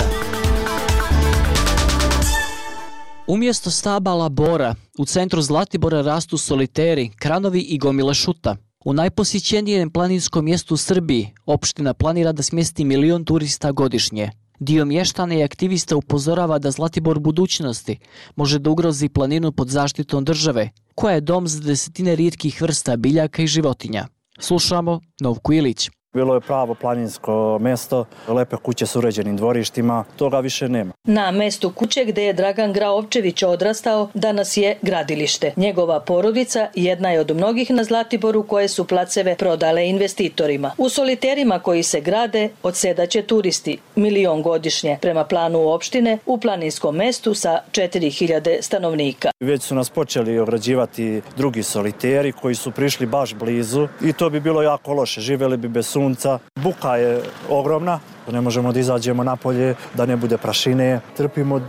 Umjesto 3.27 3.71
stabala 3.71 4.29
bora, 4.29 4.75
u 4.97 5.05
centru 5.05 5.41
Zlatibora 5.41 6.01
rastu 6.01 6.37
soliteri, 6.37 7.11
kranovi 7.19 7.59
i 7.59 7.77
gomile 7.77 8.13
šuta. 8.13 8.55
U 8.85 8.93
najposjećenijem 8.93 9.91
planinskom 9.91 10.45
mjestu 10.45 10.73
u 10.73 10.77
Srbiji, 10.77 11.29
opština 11.45 11.93
planira 11.93 12.31
da 12.31 12.43
smjesti 12.43 12.85
milion 12.85 13.25
turista 13.25 13.71
godišnje. 13.71 14.31
Dio 14.59 14.85
mještane 14.85 15.39
i 15.39 15.43
aktivista 15.43 15.95
upozorava 15.95 16.59
da 16.59 16.71
Zlatibor 16.71 17.19
budućnosti 17.19 17.97
može 18.35 18.59
da 18.59 18.69
ugrozi 18.69 19.09
planinu 19.09 19.51
pod 19.51 19.69
zaštitom 19.69 20.25
države, 20.25 20.69
koja 20.95 21.15
je 21.15 21.21
dom 21.21 21.47
za 21.47 21.59
desetine 21.59 22.15
rijetkih 22.15 22.61
vrsta 22.61 22.95
biljaka 22.95 23.41
i 23.41 23.47
životinja. 23.47 24.07
Slušamo 24.39 25.01
Novku 25.19 25.53
Ilić. 25.53 25.89
Bilo 26.15 26.33
je 26.33 26.41
pravo 26.41 26.75
planinsko 26.75 27.59
mesto, 27.61 28.05
lepe 28.27 28.55
kuće 28.55 28.85
s 28.85 28.95
uređenim 28.95 29.37
dvorištima, 29.37 30.03
toga 30.15 30.39
više 30.39 30.69
nema. 30.69 30.93
Na 31.03 31.31
mestu 31.31 31.69
kuće 31.69 32.05
gde 32.05 32.23
je 32.23 32.33
Dragan 32.33 32.73
Graovčević 32.73 33.43
odrastao, 33.43 34.09
danas 34.13 34.57
je 34.57 34.77
gradilište. 34.81 35.53
Njegova 35.55 35.99
porodica 35.99 36.67
jedna 36.75 37.11
je 37.11 37.19
od 37.19 37.35
mnogih 37.35 37.71
na 37.71 37.83
Zlatiboru 37.83 38.43
koje 38.43 38.67
su 38.67 38.87
placeve 38.87 39.35
prodale 39.35 39.89
investitorima. 39.89 40.71
U 40.77 40.89
soliterima 40.89 41.59
koji 41.59 41.83
se 41.83 42.01
grade 42.01 42.49
odsedaće 42.63 43.21
turisti, 43.21 43.77
milion 43.95 44.41
godišnje, 44.41 44.97
prema 45.01 45.23
planu 45.23 45.67
opštine 45.67 46.17
u 46.25 46.37
planinskom 46.37 46.95
mestu 46.95 47.33
sa 47.33 47.59
4000 47.71 48.61
stanovnika. 48.61 49.31
Već 49.39 49.63
su 49.63 49.75
nas 49.75 49.89
počeli 49.89 50.39
obrađivati 50.39 51.21
drugi 51.37 51.63
soliteri 51.63 52.31
koji 52.31 52.55
su 52.55 52.71
prišli 52.71 53.05
baš 53.05 53.33
blizu 53.33 53.87
i 54.01 54.13
to 54.13 54.29
bi 54.29 54.39
bilo 54.39 54.61
jako 54.61 54.93
loše, 54.93 55.21
živeli 55.21 55.57
bi 55.57 55.67
bez 55.67 55.87
sunca 55.87 56.04
sunca. 56.05 56.39
Buka 56.55 56.95
je 56.95 57.21
ogromna, 57.49 57.99
ne 58.31 58.41
možemo 58.41 58.71
da 58.71 58.79
izađemo 58.79 59.23
napolje, 59.23 59.75
da 59.93 60.05
ne 60.05 60.15
bude 60.15 60.37
prašine. 60.37 60.99
Trpimo 61.17 61.59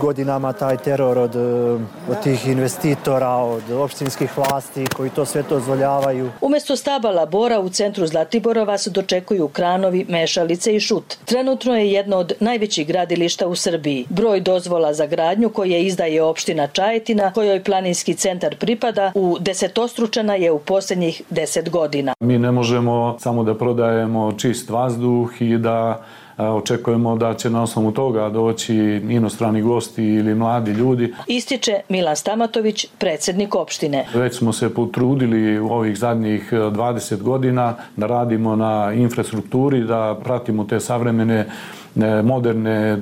godinama 0.00 0.52
taj 0.52 0.76
teror 0.76 1.18
od, 1.18 1.36
eh, 1.36 2.10
od 2.10 2.22
tih 2.22 2.46
investitora, 2.48 3.28
od 3.28 3.70
opštinskih 3.70 4.38
vlasti 4.38 4.86
koji 4.96 5.10
to 5.10 5.24
sve 5.24 5.42
to 5.42 5.60
zvoljavaju. 5.60 6.30
Umesto 6.40 6.76
stabala 6.76 7.26
bora 7.26 7.60
u 7.60 7.68
centru 7.68 8.06
Zlatiborova 8.06 8.78
se 8.78 8.90
dočekuju 8.90 9.48
kranovi, 9.48 10.06
mešalice 10.08 10.76
i 10.76 10.80
šut. 10.80 11.16
Trenutno 11.24 11.76
je 11.76 11.92
jedno 11.92 12.16
od 12.16 12.32
najvećih 12.40 12.86
gradilišta 12.86 13.46
u 13.46 13.54
Srbiji. 13.54 14.06
Broj 14.08 14.40
dozvola 14.40 14.94
za 14.94 15.06
gradnju 15.06 15.48
koje 15.48 15.82
izdaje 15.82 16.22
opština 16.22 16.66
Čajetina, 16.66 17.32
kojoj 17.32 17.64
planinski 17.64 18.14
centar 18.14 18.56
pripada, 18.56 19.12
u 19.14 19.36
desetostručana 19.40 20.34
je 20.34 20.52
u 20.52 20.58
posljednjih 20.58 21.22
deset 21.30 21.70
godina. 21.70 22.14
Mi 22.20 22.38
ne 22.38 22.52
možemo 22.52 23.16
samo 23.20 23.44
da 23.44 23.54
prodajemo 23.54 24.32
čist 24.32 24.70
vazduh 24.70 25.42
i 25.42 25.58
da 25.58 26.04
očekujemo 26.38 27.16
da 27.16 27.34
će 27.34 27.50
na 27.50 27.62
osnovu 27.62 27.92
toga 27.92 28.28
doći 28.28 28.76
inostrani 29.08 29.62
gosti 29.62 30.04
ili 30.04 30.34
mladi 30.34 30.70
ljudi. 30.70 31.14
Ističe 31.26 31.80
Milan 31.88 32.16
Stamatović, 32.16 32.86
predsjednik 32.98 33.54
opštine. 33.54 34.06
Već 34.14 34.38
smo 34.38 34.52
se 34.52 34.74
potrudili 34.74 35.58
u 35.58 35.68
ovih 35.68 35.98
zadnjih 35.98 36.52
20 36.52 37.22
godina 37.22 37.74
da 37.96 38.06
radimo 38.06 38.56
na 38.56 38.92
infrastrukturi, 38.92 39.84
da 39.84 40.18
pratimo 40.24 40.64
te 40.64 40.80
savremene 40.80 41.46
E, 41.96 42.22
moderne 42.22 42.92
e, 42.92 42.96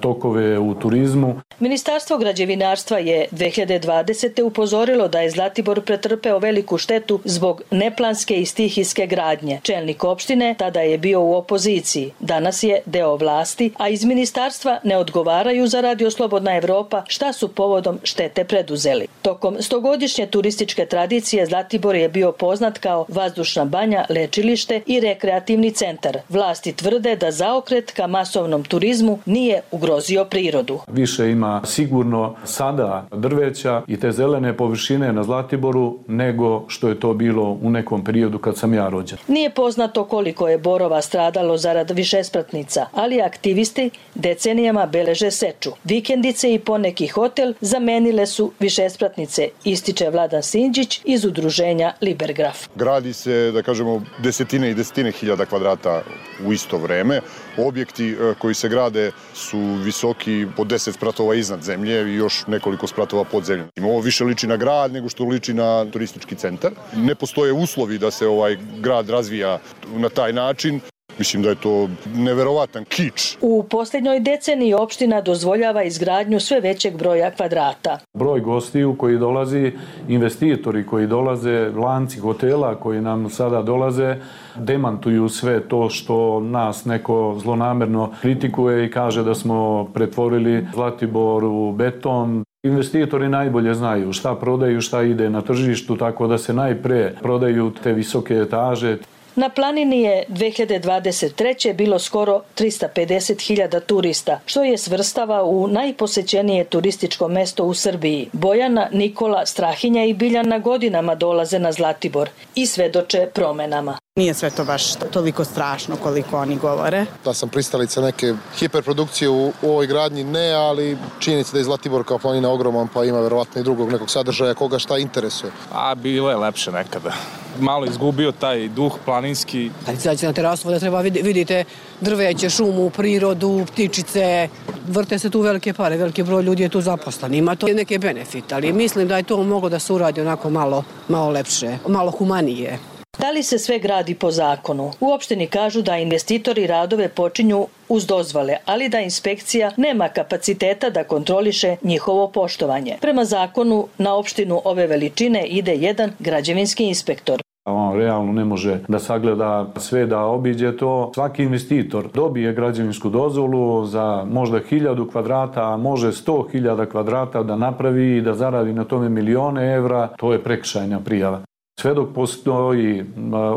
tokove 0.00 0.58
u 0.58 0.74
turizmu. 0.74 1.40
Ministarstvo 1.60 2.18
građevinarstva 2.18 2.98
je 2.98 3.26
2020. 3.32 4.42
upozorilo 4.42 5.08
da 5.08 5.20
je 5.20 5.30
Zlatibor 5.30 5.80
pretrpeo 5.80 6.38
veliku 6.38 6.78
štetu 6.78 7.20
zbog 7.24 7.62
neplanske 7.70 8.40
i 8.40 8.46
stihijske 8.46 9.06
gradnje. 9.06 9.60
Čelnik 9.62 10.04
opštine 10.04 10.54
tada 10.58 10.80
je 10.80 10.98
bio 10.98 11.20
u 11.20 11.34
opoziciji. 11.34 12.12
Danas 12.20 12.62
je 12.62 12.80
deo 12.86 13.16
vlasti, 13.16 13.72
a 13.78 13.88
iz 13.88 14.04
ministarstva 14.04 14.78
ne 14.84 14.96
odgovaraju 14.96 15.66
za 15.66 15.80
Radio 15.80 16.10
Slobodna 16.10 16.56
Evropa 16.56 17.02
šta 17.08 17.32
su 17.32 17.48
povodom 17.48 17.98
štete 18.02 18.44
preduzeli. 18.44 19.06
Tokom 19.22 19.56
stogodišnje 19.60 20.26
turističke 20.26 20.86
tradicije 20.86 21.46
Zlatibor 21.46 21.96
je 21.96 22.08
bio 22.08 22.32
poznat 22.32 22.78
kao 22.78 23.06
vazdušna 23.08 23.64
banja, 23.64 24.04
lečilište 24.08 24.80
i 24.86 25.00
rekreativni 25.00 25.70
centar. 25.70 26.18
Vlasti 26.28 26.72
tvrde 26.72 27.16
da 27.16 27.30
zaokret 27.30 27.92
ka 27.92 28.06
masovnom 28.36 28.64
turizmu 28.64 29.18
nije 29.26 29.62
ugrozio 29.70 30.24
prirodu. 30.24 30.80
Više 30.88 31.30
ima 31.30 31.62
sigurno 31.64 32.34
sada 32.44 33.06
drveća 33.12 33.82
i 33.86 33.96
te 34.00 34.12
zelene 34.12 34.56
površine 34.56 35.12
na 35.12 35.24
Zlatiboru 35.24 35.98
nego 36.08 36.64
što 36.68 36.88
je 36.88 37.00
to 37.00 37.14
bilo 37.14 37.58
u 37.62 37.70
nekom 37.70 38.04
periodu 38.04 38.38
kad 38.38 38.56
sam 38.56 38.74
ja 38.74 38.88
rođen. 38.88 39.18
Nije 39.28 39.50
poznato 39.50 40.04
koliko 40.04 40.48
je 40.48 40.58
borova 40.58 41.02
stradalo 41.02 41.56
zarad 41.56 41.90
višespratnica, 41.90 42.86
ali 42.92 43.20
aktivisti 43.20 43.90
decenijama 44.14 44.86
beleže 44.86 45.30
seču. 45.30 45.70
Vikendice 45.84 46.54
i 46.54 46.58
poneki 46.58 47.06
hotel 47.06 47.54
zamenile 47.60 48.26
su 48.26 48.52
višespratnice, 48.60 49.48
ističe 49.64 50.10
Vladan 50.10 50.42
Sinđić 50.42 51.00
iz 51.04 51.24
udruženja 51.24 51.92
Libergraf. 52.02 52.68
Gradi 52.74 53.12
se, 53.12 53.50
da 53.52 53.62
kažemo, 53.62 54.02
desetine 54.22 54.70
i 54.70 54.74
desetine 54.74 55.12
hiljada 55.12 55.44
kvadrata 55.44 56.02
u 56.46 56.52
isto 56.52 56.78
vreme. 56.78 57.20
Objekti 57.58 58.10
e, 58.10 58.34
koji 58.38 58.54
se 58.54 58.68
grade 58.68 59.12
su 59.34 59.58
visoki 59.84 60.46
po 60.56 60.64
10 60.64 60.92
spratova 60.92 61.34
iznad 61.34 61.62
zemlje 61.62 62.12
i 62.12 62.14
još 62.14 62.46
nekoliko 62.46 62.86
spratova 62.86 63.24
pod 63.24 63.44
zemljom. 63.44 63.68
Ovo 63.82 64.00
više 64.00 64.24
liči 64.24 64.46
na 64.46 64.56
grad 64.56 64.92
nego 64.92 65.08
što 65.08 65.24
liči 65.24 65.54
na 65.54 65.86
turistički 65.92 66.34
centar. 66.34 66.72
Ne 66.96 67.14
postoje 67.14 67.52
uslovi 67.52 67.98
da 67.98 68.10
se 68.10 68.26
ovaj 68.26 68.56
grad 68.78 69.10
razvija 69.10 69.58
na 69.96 70.08
taj 70.08 70.32
način. 70.32 70.80
Mislim 71.18 71.42
da 71.42 71.48
je 71.48 71.54
to 71.54 71.88
neverovatan 72.14 72.84
kič. 72.84 73.36
U 73.40 73.62
posljednjoj 73.62 74.20
deceniji 74.20 74.74
opština 74.74 75.20
dozvoljava 75.20 75.82
izgradnju 75.82 76.40
sve 76.40 76.60
većeg 76.60 76.96
broja 76.96 77.30
kvadrata. 77.30 77.98
Broj 78.14 78.40
gostiju 78.40 78.94
koji 78.98 79.18
dolazi, 79.18 79.72
investitori 80.08 80.86
koji 80.86 81.06
dolaze, 81.06 81.70
lanci 81.76 82.18
hotela 82.18 82.74
koji 82.74 83.00
nam 83.00 83.30
sada 83.30 83.62
dolaze, 83.62 84.16
demantuju 84.56 85.28
sve 85.28 85.60
to 85.68 85.90
što 85.90 86.40
nas 86.40 86.84
neko 86.84 87.38
zlonamerno 87.42 88.12
kritikuje 88.20 88.86
i 88.86 88.90
kaže 88.90 89.22
da 89.22 89.34
smo 89.34 89.84
pretvorili 89.94 90.66
Zlatibor 90.74 91.44
u 91.44 91.72
beton. 91.72 92.44
Investitori 92.62 93.28
najbolje 93.28 93.74
znaju 93.74 94.12
šta 94.12 94.34
prodaju, 94.34 94.80
šta 94.80 95.02
ide 95.02 95.30
na 95.30 95.42
tržištu, 95.42 95.96
tako 95.96 96.26
da 96.26 96.38
se 96.38 96.52
najpre 96.52 97.14
prodaju 97.22 97.72
te 97.82 97.92
visoke 97.92 98.34
etaže. 98.34 98.98
Na 99.36 99.48
planini 99.48 100.02
je 100.02 100.24
2023. 100.28 101.74
bilo 101.74 101.98
skoro 101.98 102.42
350.000 102.58 103.80
turista, 103.80 104.40
što 104.46 104.64
je 104.64 104.78
svrstava 104.78 105.44
u 105.44 105.66
najposećenije 105.68 106.64
turističko 106.64 107.28
mesto 107.28 107.64
u 107.64 107.74
Srbiji. 107.74 108.28
Bojana, 108.32 108.88
Nikola, 108.92 109.46
Strahinja 109.46 110.04
i 110.04 110.14
Biljana 110.14 110.58
godinama 110.58 111.14
dolaze 111.14 111.58
na 111.58 111.72
Zlatibor 111.72 112.28
i 112.54 112.66
svedoče 112.66 113.26
promenama. 113.34 113.98
Nije 114.18 114.34
sve 114.34 114.50
to 114.50 114.64
baš 114.64 114.94
toliko 114.94 115.44
strašno 115.44 115.96
koliko 115.96 116.38
oni 116.38 116.56
govore. 116.56 117.06
Da 117.24 117.34
sam 117.34 117.48
pristalica 117.48 118.00
neke 118.00 118.34
hiperprodukcije 118.58 119.28
u, 119.28 119.52
u 119.62 119.70
ovoj 119.70 119.86
gradnji, 119.86 120.24
ne, 120.24 120.52
ali 120.52 120.98
činjenica 121.18 121.52
da 121.52 121.58
je 121.58 121.64
Zlatibor 121.64 122.04
kao 122.04 122.18
planina 122.18 122.50
ogroman, 122.50 122.88
pa 122.94 123.04
ima 123.04 123.20
verovatno 123.20 123.60
i 123.60 123.64
drugog 123.64 123.92
nekog 123.92 124.10
sadržaja 124.10 124.54
koga 124.54 124.78
šta 124.78 124.98
interesuje. 124.98 125.52
A 125.72 125.94
bilo 125.94 126.30
je 126.30 126.36
lepše 126.36 126.72
nekada. 126.72 127.12
Malo 127.60 127.86
izgubio 127.86 128.32
taj 128.32 128.68
duh 128.68 128.98
planinski. 129.04 129.70
Kad 129.86 129.94
izađete 129.94 130.26
na 130.26 130.32
terasu, 130.32 130.70
da 130.70 130.78
treba 130.78 131.00
vidite 131.00 131.64
drveće, 132.00 132.50
šumu, 132.50 132.90
prirodu, 132.90 133.66
ptičice. 133.72 134.48
Vrte 134.88 135.18
se 135.18 135.30
tu 135.30 135.40
velike 135.40 135.72
pare, 135.72 135.96
veliki 135.96 136.22
broj 136.22 136.42
ljudi 136.42 136.62
je 136.62 136.68
tu 136.68 136.80
zaposlan. 136.80 137.34
Ima 137.34 137.56
to 137.56 137.66
neke 137.66 137.98
benefite, 137.98 138.54
ali 138.54 138.72
mislim 138.72 139.08
da 139.08 139.16
je 139.16 139.22
to 139.22 139.42
moglo 139.42 139.68
da 139.68 139.78
se 139.78 139.92
uradi 139.92 140.20
onako 140.20 140.50
malo, 140.50 140.84
malo 141.08 141.30
lepše, 141.30 141.78
malo 141.88 142.10
humanije. 142.10 142.78
Da 143.18 143.30
li 143.30 143.42
se 143.42 143.58
sve 143.58 143.78
gradi 143.78 144.14
po 144.14 144.30
zakonu? 144.30 144.90
U 145.00 145.12
opštini 145.12 145.46
kažu 145.46 145.82
da 145.82 145.96
investitori 145.96 146.66
radove 146.66 147.08
počinju 147.08 147.66
uz 147.88 148.06
dozvole, 148.06 148.56
ali 148.64 148.88
da 148.88 149.00
inspekcija 149.00 149.70
nema 149.76 150.08
kapaciteta 150.08 150.90
da 150.90 151.04
kontroliše 151.04 151.76
njihovo 151.82 152.28
poštovanje. 152.28 152.96
Prema 153.00 153.24
zakonu 153.24 153.86
na 153.98 154.14
opštinu 154.14 154.60
ove 154.64 154.86
veličine 154.86 155.46
ide 155.46 155.74
jedan 155.74 156.10
građevinski 156.18 156.84
inspektor. 156.84 157.40
On 157.64 157.96
realno 157.96 158.32
ne 158.32 158.44
može 158.44 158.78
da 158.88 158.98
sagleda 158.98 159.66
sve 159.76 160.06
da 160.06 160.20
obiđe 160.24 160.76
to. 160.76 161.10
Svaki 161.14 161.42
investitor 161.42 162.08
dobije 162.14 162.52
građevinsku 162.52 163.08
dozvolu 163.08 163.86
za 163.86 164.24
možda 164.30 164.60
hiljadu 164.68 165.10
kvadrata, 165.10 165.72
a 165.72 165.76
može 165.76 166.12
sto 166.12 166.48
hiljada 166.52 166.86
kvadrata 166.86 167.42
da 167.42 167.56
napravi 167.56 168.16
i 168.16 168.20
da 168.20 168.34
zaradi 168.34 168.72
na 168.72 168.84
tome 168.84 169.08
milione 169.08 169.74
evra. 169.74 170.08
To 170.16 170.32
je 170.32 170.42
prekšajna 170.42 171.00
prijava. 171.00 171.42
Sve 171.80 171.94
dok 171.94 172.14
postoji 172.14 173.04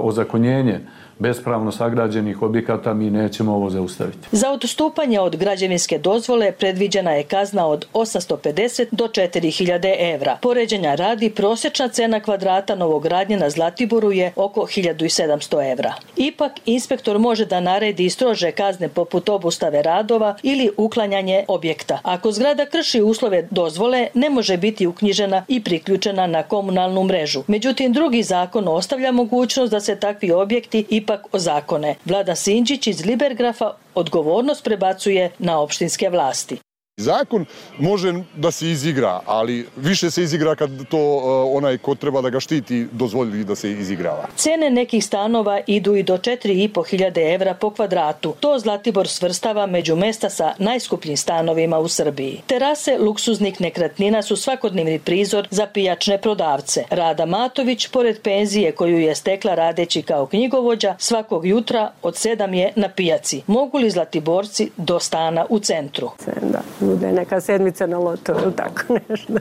ozakonjenje 0.02 0.80
bespravno 1.20 1.72
sagrađenih 1.72 2.42
objekata 2.42 2.94
mi 2.94 3.10
nećemo 3.10 3.54
ovo 3.56 3.70
zaustaviti. 3.70 4.28
Za 4.32 4.52
odstupanje 4.52 5.20
od 5.20 5.36
građevinske 5.36 5.98
dozvole 5.98 6.52
predviđena 6.52 7.12
je 7.12 7.24
kazna 7.24 7.68
od 7.68 7.86
850 7.94 8.86
do 8.92 9.08
4000 9.08 10.14
evra. 10.14 10.38
Poređenja 10.42 10.96
radi 10.96 11.30
prosječna 11.30 11.88
cena 11.88 12.20
kvadrata 12.20 12.76
novogradnje 12.76 13.38
na 13.38 13.50
Zlatiboru 13.50 14.12
je 14.12 14.32
oko 14.36 14.62
1700 14.62 15.72
evra. 15.72 15.94
Ipak, 16.16 16.52
inspektor 16.66 17.20
može 17.20 17.46
da 17.46 17.60
naredi 17.60 18.06
i 18.06 18.10
strože 18.10 18.52
kazne 18.52 18.90
poput 18.90 19.30
obustave 19.30 19.82
radova 19.82 20.36
ili 20.44 20.70
uklanjanje 20.78 21.46
objekta. 21.48 22.00
Ako 22.04 22.32
zgrada 22.32 22.66
krši 22.66 23.02
uslove 23.02 23.48
dozvole, 23.52 24.08
ne 24.14 24.30
može 24.30 24.58
biti 24.58 24.88
uknjižena 24.88 25.46
i 25.48 25.64
priključena 25.64 26.28
na 26.28 26.44
komunalnu 26.44 27.04
mrežu. 27.04 27.44
Međutim, 27.48 27.94
drugi 27.94 28.24
zakon 28.24 28.68
ostavlja 28.68 29.12
mogućnost 29.12 29.72
da 29.72 29.80
se 29.80 29.96
takvi 29.96 30.32
objekti 30.32 30.86
i 30.90 31.06
ipak 31.10 31.34
o 31.34 31.40
zakone. 31.40 31.96
Vlada 32.06 32.36
Sinđić 32.36 32.88
iz 32.88 33.06
Libergrafa 33.06 33.74
odgovornost 33.96 34.64
prebacuje 34.64 35.32
na 35.40 35.60
opštinske 35.60 36.10
vlasti. 36.10 36.60
Zakon 37.00 37.46
može 37.80 38.14
da 38.36 38.52
se 38.52 38.70
izigra, 38.70 39.20
ali 39.26 39.68
više 39.76 40.12
se 40.12 40.24
izigra 40.24 40.56
kad 40.56 40.88
to 40.90 40.98
uh, 40.98 41.58
onaj 41.58 41.78
ko 41.78 41.96
treba 41.96 42.22
da 42.22 42.30
ga 42.30 42.40
štiti 42.40 42.88
dozvoli 42.92 43.44
da 43.44 43.56
se 43.56 43.72
izigrava. 43.72 44.28
Cene 44.36 44.70
nekih 44.70 45.06
stanova 45.06 45.60
idu 45.68 45.96
i 45.96 46.04
do 46.04 46.18
4.500 46.18 47.34
evra 47.34 47.54
po 47.54 47.70
kvadratu. 47.70 48.36
To 48.40 48.60
Zlatibor 48.60 49.08
svrstava 49.08 49.66
među 49.66 49.96
mesta 49.96 50.30
sa 50.30 50.54
najskupljim 50.58 51.18
stanovima 51.18 51.80
u 51.80 51.88
Srbiji. 51.88 52.42
Terase 52.48 52.98
luksuznik 52.98 53.60
nekretnina 53.60 54.22
su 54.22 54.36
svakodnevni 54.36 55.00
prizor 55.00 55.48
za 55.52 55.68
pijačne 55.68 56.22
prodavce. 56.22 56.84
Rada 56.90 57.26
Matović, 57.26 57.88
pored 57.88 58.22
penzije 58.22 58.72
koju 58.72 59.00
je 59.00 59.16
stekla 59.16 59.56
radeći 59.56 60.02
kao 60.02 60.26
knjigovođa, 60.26 60.96
svakog 61.00 61.46
jutra 61.46 61.92
od 62.02 62.18
sedam 62.18 62.54
je 62.54 62.74
na 62.76 62.90
pijaci. 62.90 63.42
Mogu 63.48 63.78
li 63.78 63.90
Zlatiborci 63.90 64.70
do 64.78 65.00
stana 65.00 65.46
u 65.50 65.60
centru? 65.60 66.10
Da 66.42 66.62
bude 66.90 67.12
neka 67.12 67.42
sedmica 67.42 67.88
na 67.88 67.98
loto 67.98 68.32
ili 68.44 68.54
tako 68.56 68.82
nešto. 69.10 69.34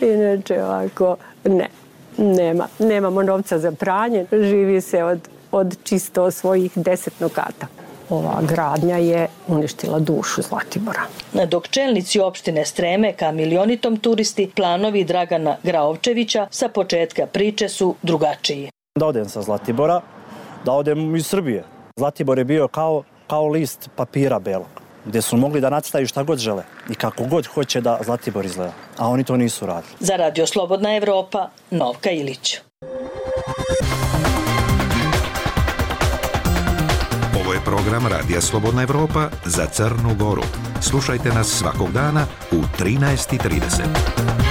Inače 0.14 0.62
ovako, 0.64 1.16
ne, 1.44 1.68
nema. 2.16 2.68
Nemamo 2.78 3.22
novca 3.22 3.58
za 3.58 3.72
pranje, 3.72 4.26
živi 4.32 4.80
se 4.80 5.04
od, 5.04 5.28
od 5.52 5.76
čisto 5.84 6.30
svojih 6.30 6.72
deset 6.74 7.20
nokata. 7.20 7.66
Ova 8.10 8.42
gradnja 8.48 8.96
je 8.96 9.28
uništila 9.48 9.98
dušu 9.98 10.42
Zlatibora. 10.42 11.02
Dok 11.48 11.68
čelnici 11.68 12.20
opštine 12.20 12.64
streme 12.64 13.12
ka 13.12 13.32
milionitom 13.32 13.96
turisti, 13.96 14.50
planovi 14.56 15.04
Dragana 15.04 15.56
Graovčevića 15.62 16.46
sa 16.50 16.68
početka 16.68 17.26
priče 17.26 17.68
su 17.68 17.94
drugačiji. 18.02 18.70
Da 18.98 19.06
odem 19.06 19.28
sa 19.28 19.42
Zlatibora, 19.42 20.00
da 20.64 20.72
odem 20.72 21.16
iz 21.16 21.26
Srbije. 21.26 21.64
Zlatibor 21.96 22.38
je 22.38 22.44
bio 22.44 22.68
kao, 22.68 23.02
kao 23.26 23.46
list 23.46 23.90
papira 23.96 24.38
belog 24.38 24.83
gdje 25.04 25.22
su 25.22 25.36
mogli 25.36 25.60
da 25.60 25.70
nacitaju 25.70 26.06
šta 26.06 26.22
god 26.22 26.38
žele 26.38 26.62
i 26.90 26.94
kako 26.94 27.24
god 27.24 27.46
hoće 27.46 27.80
da 27.80 27.98
Zlatibor 28.04 28.44
izgleda. 28.44 28.72
A 28.98 29.08
oni 29.08 29.24
to 29.24 29.36
nisu 29.36 29.66
radili. 29.66 29.94
Za 30.00 30.16
Radio 30.16 30.46
Slobodna 30.46 30.96
Evropa, 30.96 31.48
Novka 31.70 32.10
Ilić. 32.10 32.58
Ovo 37.40 37.52
je 37.52 37.60
program 37.64 38.06
Radija 38.06 38.40
Slobodna 38.40 38.82
Evropa 38.82 39.28
za 39.44 39.66
Crnu 39.66 40.14
Goru. 40.18 40.42
Slušajte 40.80 41.28
nas 41.28 41.48
svakog 41.48 41.92
dana 41.92 42.26
u 42.52 42.56
13.30. 42.56 44.43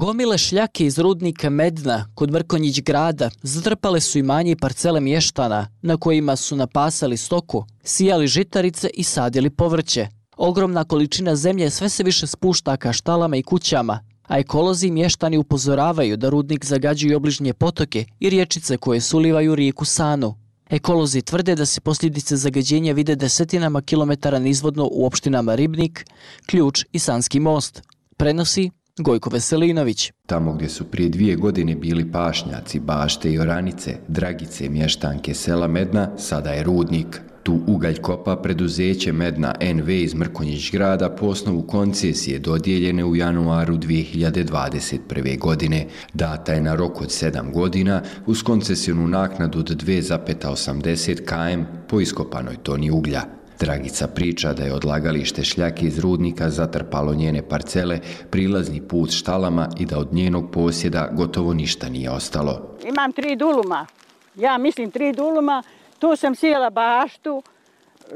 Gomile 0.00 0.38
šljake 0.38 0.86
iz 0.86 0.98
rudnika 0.98 1.50
Medna 1.50 2.06
kod 2.14 2.30
Mrkonjić 2.30 2.80
grada 2.80 3.30
zatrpale 3.42 4.00
su 4.00 4.18
i 4.18 4.22
manje 4.22 4.56
parcele 4.56 5.00
mještana 5.00 5.68
na 5.82 5.96
kojima 5.96 6.36
su 6.36 6.56
napasali 6.56 7.16
stoku, 7.16 7.64
sijali 7.84 8.26
žitarice 8.26 8.90
i 8.94 9.04
sadili 9.04 9.50
povrće. 9.50 10.08
Ogromna 10.36 10.84
količina 10.84 11.36
zemlje 11.36 11.70
sve 11.70 11.88
se 11.88 12.02
više 12.02 12.26
spušta 12.26 12.76
ka 12.76 12.92
štalama 12.92 13.36
i 13.36 13.42
kućama, 13.42 14.00
a 14.28 14.38
ekolozi 14.38 14.86
i 14.86 14.90
mještani 14.90 15.38
upozoravaju 15.38 16.16
da 16.16 16.28
rudnik 16.28 16.64
zagađuju 16.64 17.16
obližnje 17.16 17.52
potoke 17.52 18.04
i 18.20 18.30
riječice 18.30 18.76
koje 18.76 19.00
sulivaju 19.00 19.54
rijeku 19.54 19.84
Sanu. 19.84 20.34
Ekolozi 20.70 21.22
tvrde 21.22 21.54
da 21.54 21.66
se 21.66 21.80
posljedice 21.80 22.36
zagađenja 22.36 22.92
vide 22.92 23.16
desetinama 23.16 23.82
kilometara 23.82 24.38
nizvodno 24.38 24.88
u 24.92 25.06
opštinama 25.06 25.54
Ribnik, 25.54 26.04
Ključ 26.46 26.84
i 26.92 26.98
Sanski 26.98 27.40
most. 27.40 27.82
Prenosi 28.16 28.70
Gojko 28.98 29.30
Veselinović. 29.30 30.12
Tamo 30.26 30.52
gdje 30.52 30.68
su 30.68 30.84
prije 30.84 31.08
dvije 31.08 31.36
godine 31.36 31.74
bili 31.74 32.12
pašnjaci, 32.12 32.80
bašte 32.80 33.32
i 33.32 33.38
oranice, 33.38 33.96
dragice, 34.08 34.68
mještanke 34.68 35.34
sela 35.34 35.66
Medna, 35.66 36.18
sada 36.18 36.50
je 36.50 36.62
rudnik. 36.62 37.20
Tu 37.42 37.60
ugalj 37.66 37.96
kopa 37.96 38.36
preduzeće 38.36 39.12
Medna 39.12 39.54
NV 39.74 39.90
iz 39.90 40.14
Mrkonjić 40.14 40.72
grada 40.72 41.10
po 41.10 41.26
osnovu 41.26 41.62
koncesije 41.62 42.38
dodijeljene 42.38 43.04
u 43.04 43.16
januaru 43.16 43.76
2021. 43.76 45.38
godine. 45.38 45.86
Data 46.14 46.52
je 46.52 46.60
na 46.60 46.74
rok 46.74 47.00
od 47.00 47.08
7 47.08 47.52
godina 47.52 48.02
uz 48.26 48.42
koncesijonu 48.42 49.08
naknadu 49.08 49.58
od 49.58 49.84
2,80 49.84 51.24
km 51.24 51.64
po 51.88 52.00
iskopanoj 52.00 52.56
toni 52.62 52.90
uglja. 52.90 53.39
Dragica 53.60 54.08
priča 54.08 54.52
da 54.52 54.64
je 54.64 54.74
odlagalište 54.74 55.44
šljake 55.44 55.86
iz 55.86 55.98
rudnika 55.98 56.50
zatrpalo 56.50 57.14
njene 57.14 57.48
parcele, 57.48 57.98
prilazni 58.30 58.80
put 58.88 59.10
štalama 59.10 59.68
i 59.78 59.86
da 59.86 59.98
od 59.98 60.12
njenog 60.12 60.50
posjeda 60.50 61.08
gotovo 61.12 61.54
ništa 61.54 61.88
nije 61.88 62.10
ostalo. 62.10 62.76
Imam 62.84 63.12
tri 63.12 63.36
duluma, 63.36 63.86
ja 64.34 64.58
mislim 64.58 64.90
tri 64.90 65.12
duluma, 65.12 65.62
tu 65.98 66.16
sam 66.16 66.34
sijela 66.34 66.70
baštu, 66.70 67.42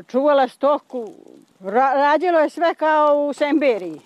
čuvala 0.08 0.48
stoku, 0.48 1.12
Ra 1.60 2.14
je 2.42 2.50
sve 2.50 2.74
kao 2.74 3.26
u 3.28 3.32
Semberiji. 3.32 4.00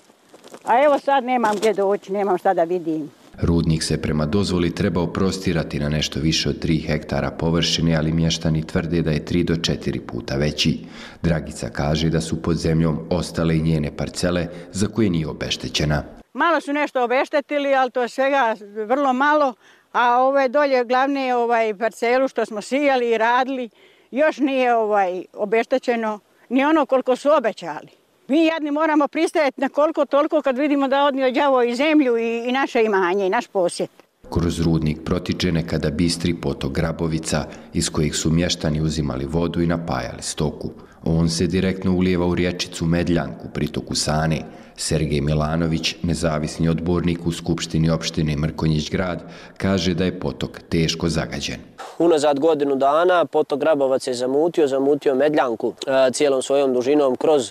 A 0.64 0.84
evo 0.84 0.98
sad 0.98 1.24
nemam 1.24 1.56
gdje 1.56 1.72
doći, 1.72 2.12
nemam 2.12 2.38
šta 2.38 2.54
da 2.54 2.64
vidim. 2.64 3.10
Rudnik 3.40 3.67
se 3.84 4.02
prema 4.02 4.26
dozvoli 4.26 4.74
trebao 4.74 5.06
prostirati 5.06 5.78
na 5.78 5.88
nešto 5.88 6.20
više 6.20 6.48
od 6.48 6.64
3 6.64 6.86
hektara 6.86 7.30
površine, 7.30 7.96
ali 7.96 8.12
mještani 8.12 8.66
tvrde 8.66 9.02
da 9.02 9.10
je 9.10 9.24
3 9.24 9.44
do 9.44 9.54
4 9.54 10.00
puta 10.06 10.36
veći. 10.36 10.78
Dragica 11.22 11.68
kaže 11.68 12.10
da 12.10 12.20
su 12.20 12.42
pod 12.42 12.56
zemljom 12.56 12.98
ostale 13.10 13.56
i 13.56 13.62
njene 13.62 13.96
parcele 13.96 14.46
za 14.72 14.86
koje 14.86 15.10
nije 15.10 15.28
obeštećena. 15.28 16.04
Malo 16.32 16.60
su 16.60 16.72
nešto 16.72 17.04
obeštetili, 17.04 17.74
ali 17.74 17.90
to 17.90 18.02
je 18.02 18.08
svega 18.08 18.56
vrlo 18.86 19.12
malo, 19.12 19.54
a 19.92 20.22
ove 20.22 20.48
dolje 20.48 20.84
glavne 20.84 21.34
ovaj 21.34 21.78
parcelu 21.78 22.28
što 22.28 22.46
smo 22.46 22.60
sijali 22.62 23.10
i 23.10 23.18
radili, 23.18 23.70
još 24.10 24.38
nije 24.38 24.74
ovaj 24.74 25.24
obeštećeno 25.32 26.20
ni 26.48 26.64
ono 26.64 26.86
koliko 26.86 27.16
su 27.16 27.30
obećali. 27.36 27.97
Mi 28.28 28.44
jedni 28.44 28.70
moramo 28.70 29.08
pristajati 29.08 29.60
na 29.60 29.68
koliko 29.68 30.06
toliko 30.06 30.42
kad 30.42 30.58
vidimo 30.58 30.88
da 30.88 31.04
odnio 31.04 31.30
đavo 31.30 31.62
i 31.62 31.74
zemlju 31.74 32.18
i, 32.18 32.48
i 32.48 32.52
naše 32.52 32.84
imanje 32.84 33.26
i 33.26 33.30
naš 33.30 33.46
posjet. 33.46 33.90
Kroz 34.30 34.60
rudnik 34.60 34.98
protiče 35.04 35.52
nekada 35.52 35.90
bistri 35.90 36.34
potok 36.34 36.72
Grabovica 36.72 37.44
iz 37.74 37.90
kojih 37.90 38.16
su 38.16 38.30
mještani 38.30 38.80
uzimali 38.80 39.24
vodu 39.24 39.60
i 39.60 39.66
napajali 39.66 40.22
stoku. 40.22 40.70
On 41.04 41.28
se 41.28 41.46
direktno 41.46 41.92
ulijeva 41.92 42.26
u 42.26 42.34
riječicu 42.34 42.86
Medljanku, 42.86 43.48
pritoku 43.54 43.94
Sane. 43.94 44.40
Sergej 44.78 45.20
Milanović, 45.20 45.94
nezavisni 46.02 46.68
odbornik 46.68 47.26
u 47.26 47.32
Skupštini 47.32 47.90
opštine 47.90 48.36
Mrkonjić 48.36 48.90
grad, 48.90 49.22
kaže 49.56 49.94
da 49.94 50.04
je 50.04 50.20
potok 50.20 50.60
teško 50.68 51.08
zagađen. 51.08 51.60
Unazad 51.98 52.40
godinu 52.40 52.76
dana 52.76 53.24
potok 53.24 53.60
Grabovac 53.60 54.06
je 54.06 54.14
zamutio, 54.14 54.66
zamutio 54.66 55.14
Medljanku 55.14 55.74
e, 55.86 56.10
cijelom 56.12 56.42
svojom 56.42 56.74
dužinom 56.74 57.16
kroz 57.16 57.50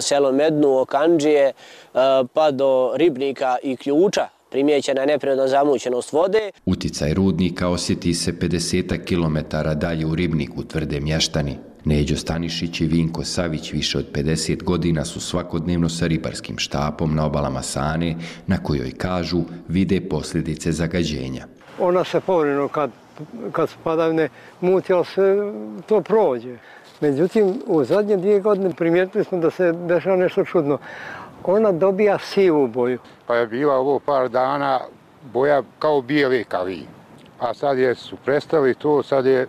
selo 0.00 0.32
Mednu, 0.32 0.78
Okanđije, 0.78 1.46
e, 1.46 1.52
pa 2.34 2.50
do 2.50 2.92
Ribnika 2.96 3.56
i 3.62 3.76
Ključa, 3.76 4.28
primijećena 4.50 5.00
je 5.00 5.06
neprirodna 5.06 5.48
zamućenost 5.48 6.12
vode. 6.12 6.50
Uticaj 6.66 7.14
rudnika 7.14 7.68
osjeti 7.68 8.14
se 8.14 8.32
50 8.32 9.04
km 9.04 9.56
dalje 9.78 10.06
u 10.06 10.14
Ribniku, 10.14 10.64
tvrde 10.64 11.00
mještani. 11.00 11.67
Neđo 11.88 12.16
Stanišić 12.16 12.80
i 12.80 12.86
Vinko 12.86 13.24
Savić 13.24 13.72
više 13.72 13.98
od 13.98 14.06
50 14.12 14.62
godina 14.62 15.04
su 15.04 15.20
svakodnevno 15.20 15.88
sa 15.88 16.06
ribarskim 16.06 16.58
štapom 16.58 17.14
na 17.14 17.26
obalama 17.26 17.62
Sane, 17.62 18.16
na 18.46 18.58
kojoj 18.62 18.90
kažu 18.90 19.40
vide 19.68 20.00
posljedice 20.00 20.72
zagađenja. 20.72 21.46
Ona 21.78 22.04
se 22.04 22.20
povrino 22.20 22.68
kad, 22.68 22.90
kad 23.52 23.68
su 23.68 23.76
padavne 23.84 24.28
muti, 24.60 24.92
ali 24.92 25.04
se 25.04 25.52
to 25.86 26.00
prođe. 26.00 26.56
Međutim, 27.00 27.54
u 27.66 27.84
zadnje 27.84 28.16
dvije 28.16 28.40
godine 28.40 28.74
primijetili 28.74 29.24
smo 29.24 29.38
da 29.38 29.50
se 29.50 29.72
dešava 29.72 30.16
nešto 30.16 30.44
čudno. 30.44 30.78
Ona 31.44 31.72
dobija 31.72 32.18
sivu 32.18 32.66
boju. 32.66 32.98
Pa 33.26 33.36
je 33.36 33.46
bila 33.46 33.74
ovo 33.74 33.98
par 33.98 34.28
dana 34.28 34.80
boja 35.32 35.62
kao 35.78 36.02
bijeli 36.02 36.44
kavi. 36.44 36.82
A 37.38 37.54
sad 37.54 37.78
je 37.78 37.94
su 37.94 38.16
prestali 38.24 38.74
to, 38.74 39.02
sad 39.02 39.26
je 39.26 39.46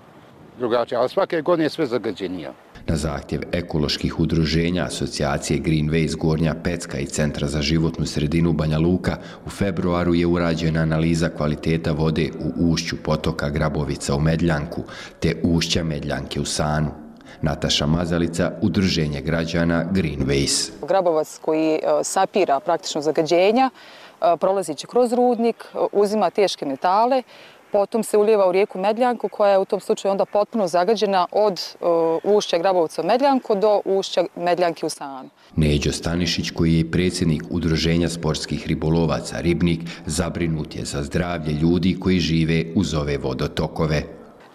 drugačije, 0.60 0.98
ali 0.98 1.10
svake 1.10 1.42
godine 1.42 1.66
je 1.66 1.70
sve 1.70 1.86
zagađenija. 1.86 2.54
Na 2.88 2.96
zahtjev 2.96 3.42
ekoloških 3.52 4.20
udruženja 4.20 4.84
asocijacije 4.84 5.60
Greenways 5.60 6.16
Gornja 6.18 6.56
Pecka 6.64 7.00
i 7.00 7.06
Centra 7.06 7.48
za 7.48 7.62
životnu 7.62 8.06
sredinu 8.06 8.54
Banja 8.54 8.80
Luka 8.80 9.18
u 9.46 9.50
februaru 9.50 10.14
je 10.16 10.26
urađena 10.26 10.80
analiza 10.80 11.30
kvaliteta 11.30 11.92
vode 11.92 12.30
u 12.40 12.72
ušću 12.72 12.96
potoka 13.04 13.50
Grabovica 13.50 14.16
u 14.16 14.20
Medljanku 14.20 14.84
te 15.20 15.36
ušća 15.44 15.84
Medljanke 15.84 16.40
u 16.40 16.46
Sanu. 16.46 17.10
Nataša 17.42 17.86
Mazalica, 17.86 18.52
udruženje 18.62 19.22
građana 19.22 19.86
Greenways. 19.92 20.72
Grabovac 20.88 21.40
koji 21.42 21.76
e, 21.76 21.80
sapira 22.04 22.60
praktično 22.60 23.02
zagađenja, 23.02 23.70
e, 23.70 24.38
prolazi 24.38 24.76
će 24.76 24.88
kroz 24.88 25.14
rudnik, 25.14 25.56
e, 25.56 25.78
uzima 25.92 26.30
teške 26.30 26.66
metale, 26.66 27.24
potom 27.72 28.04
se 28.04 28.18
ulijeva 28.18 28.50
u 28.50 28.52
rijeku 28.52 28.80
Medljanku 28.80 29.30
koja 29.30 29.52
je 29.52 29.58
u 29.58 29.66
tom 29.66 29.80
slučaju 29.80 30.12
onda 30.12 30.26
potpuno 30.26 30.68
zagađena 30.68 31.28
od 31.32 31.62
uh, 31.80 32.36
ušća 32.36 32.58
Grabovca 32.58 33.02
u 33.02 33.06
Medljanku 33.06 33.56
do 33.56 33.82
ušća 33.86 34.26
Medljanke 34.36 34.86
u 34.86 34.90
Sanu. 34.90 35.30
Neđo 35.56 35.92
Stanišić, 35.92 36.52
koji 36.52 36.74
je 36.74 36.92
predsjednik 36.92 37.44
Udruženja 37.50 38.10
sportskih 38.10 38.68
ribolovaca 38.68 39.40
Ribnik, 39.40 39.80
zabrinut 40.06 40.76
je 40.76 40.86
za 40.86 41.04
zdravlje 41.04 41.54
ljudi 41.54 41.98
koji 42.00 42.20
žive 42.20 42.64
uz 42.76 42.94
ove 42.94 43.18
vodotokove. 43.18 44.04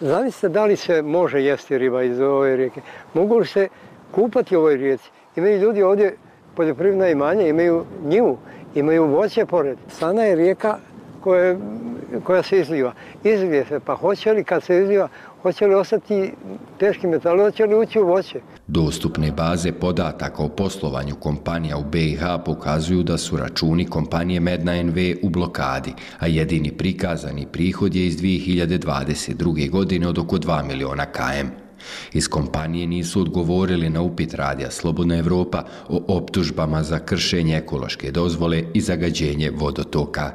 Zamislite 0.00 0.48
da 0.48 0.64
li 0.64 0.77
se 0.77 1.03
može 1.03 1.42
jesti 1.42 1.79
riba 1.79 2.03
iz 2.03 2.20
ove 2.20 2.57
rijeke? 2.57 2.81
Mogu 3.14 3.38
li 3.38 3.46
se 3.46 3.68
kupati 4.14 4.57
u 4.57 4.59
ovoj 4.59 4.77
rijeci? 4.77 5.11
Imaju 5.37 5.61
ljudi 5.61 5.83
ovdje 5.83 6.16
poljoprivredna 6.57 7.09
imanja, 7.09 7.46
imaju 7.46 7.85
njivu, 8.05 8.38
imaju 8.74 9.07
voće 9.07 9.46
pored. 9.46 9.79
Sana 9.88 10.22
je 10.22 10.37
rijeka 10.37 10.79
koje, 11.24 11.58
koja 12.24 12.42
se 12.42 12.60
izliva. 12.60 12.92
Izlije 13.24 13.64
se, 13.68 13.80
pa 13.80 13.94
hoće 13.94 14.32
li 14.32 14.44
kad 14.44 14.62
se 14.62 14.82
izliva, 14.82 15.08
hoće 15.42 15.66
li 15.66 15.74
ostati 15.74 16.32
teški 16.78 17.06
metali, 17.06 17.42
hoće 17.42 17.66
li 17.66 17.74
ući 17.74 18.00
u 18.00 18.06
voće? 18.06 18.40
Dostupne 18.66 19.32
baze 19.32 19.72
podataka 19.72 20.42
o 20.42 20.48
poslovanju 20.48 21.14
kompanija 21.14 21.76
u 21.76 21.84
BiH 21.84 22.22
pokazuju 22.44 23.02
da 23.02 23.18
su 23.18 23.37
računi 23.37 23.87
kompanije 23.87 24.40
Medna 24.40 24.82
NV 24.82 24.98
u 25.22 25.28
blokadi, 25.28 25.94
a 26.18 26.26
jedini 26.26 26.72
prikazani 26.72 27.46
prihod 27.52 27.94
je 27.94 28.06
iz 28.06 28.16
2022. 28.16 29.70
godine 29.70 30.08
od 30.08 30.18
oko 30.18 30.37
2 30.37 30.64
miliona 30.66 31.06
KM. 31.06 31.48
Iz 32.12 32.28
kompanije 32.28 32.87
nisu 32.87 33.20
odgovorili 33.20 33.90
na 33.90 34.02
upit 34.02 34.34
Radija 34.34 34.70
Slobodna 34.70 35.16
Evropa 35.18 35.64
o 35.88 36.16
optužbama 36.16 36.82
za 36.82 36.98
kršenje 36.98 37.56
ekološke 37.56 38.10
dozvole 38.10 38.62
i 38.74 38.80
zagađenje 38.80 39.50
vodotoka. 39.50 40.32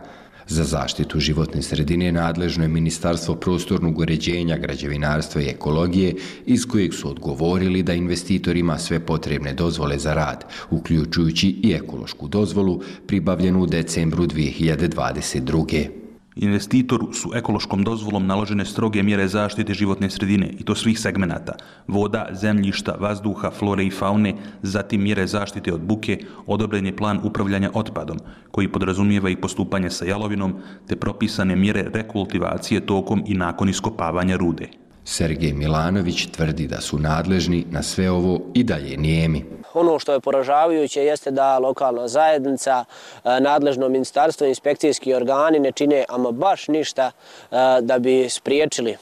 Za 0.50 0.64
zaštitu 0.64 1.20
životne 1.20 1.62
sredine 1.62 2.12
nadležno 2.12 2.64
je 2.64 2.68
Ministarstvo 2.68 3.36
prostornog 3.36 4.00
uređenja, 4.00 4.58
građevinarstva 4.58 5.42
i 5.42 5.50
ekologije, 5.50 6.16
iz 6.46 6.66
kojeg 6.66 6.94
su 6.94 7.10
odgovorili 7.10 7.84
da 7.84 7.94
investitor 7.94 8.58
ima 8.58 8.78
sve 8.78 9.00
potrebne 9.00 9.54
dozvole 9.54 9.98
za 9.98 10.14
rad, 10.14 10.46
uključujući 10.70 11.50
i 11.64 11.72
ekološku 11.72 12.28
dozvolu 12.28 12.82
pribavljenu 13.08 13.62
u 13.62 13.66
decembru 13.66 14.26
2022 14.26 15.99
investitoru 16.40 17.14
su 17.14 17.32
ekološkom 17.36 17.84
dozvolom 17.84 18.28
naložene 18.28 18.66
stroge 18.66 19.04
mjere 19.04 19.28
zaštite 19.28 19.74
životne 19.74 20.10
sredine 20.10 20.50
i 20.60 20.64
to 20.64 20.76
svih 20.76 21.00
segmenata, 21.00 21.54
voda, 21.88 22.28
zemljišta, 22.32 22.96
vazduha, 23.00 23.52
flore 23.52 23.86
i 23.86 23.92
faune, 23.92 24.36
zatim 24.62 25.04
mjere 25.04 25.28
zaštite 25.28 25.74
od 25.74 25.82
buke, 25.82 26.20
odobren 26.48 26.86
je 26.86 26.96
plan 26.96 27.20
upravljanja 27.24 27.72
otpadom, 27.74 28.20
koji 28.52 28.72
podrazumijeva 28.72 29.30
i 29.30 29.36
postupanje 29.36 29.90
sa 29.90 30.06
jalovinom, 30.06 30.56
te 30.88 30.96
propisane 30.96 31.56
mjere 31.56 31.90
rekultivacije 31.94 32.86
tokom 32.86 33.24
i 33.28 33.34
nakon 33.34 33.70
iskopavanja 33.70 34.38
rude. 34.38 34.70
Sergej 35.06 35.54
Milanović 35.54 36.28
tvrdi 36.32 36.68
da 36.68 36.82
su 36.82 37.00
nadležni 37.00 37.66
na 37.72 37.84
sve 37.84 38.12
ovo 38.12 38.40
i 38.54 38.64
dalje 38.64 38.98
nijemi. 38.98 39.46
Ono 39.74 40.00
što 40.00 40.14
je 40.14 40.20
poražavajuće 40.20 41.02
jeste 41.02 41.32
da 41.32 41.60
lokalna 41.60 42.08
zajednica, 42.08 42.86
e, 43.24 43.40
nadležno 43.40 43.90
ministarstvo 43.90 44.46
i 44.48 44.50
inspekcijski 44.50 45.14
organi 45.14 45.60
ne 45.60 45.72
čine 45.72 46.06
ama 46.10 46.32
baš 46.32 46.68
ništa 46.68 47.12
e, 47.12 47.56
da 47.82 48.00
bi 48.00 48.30
spriječili 48.30 48.98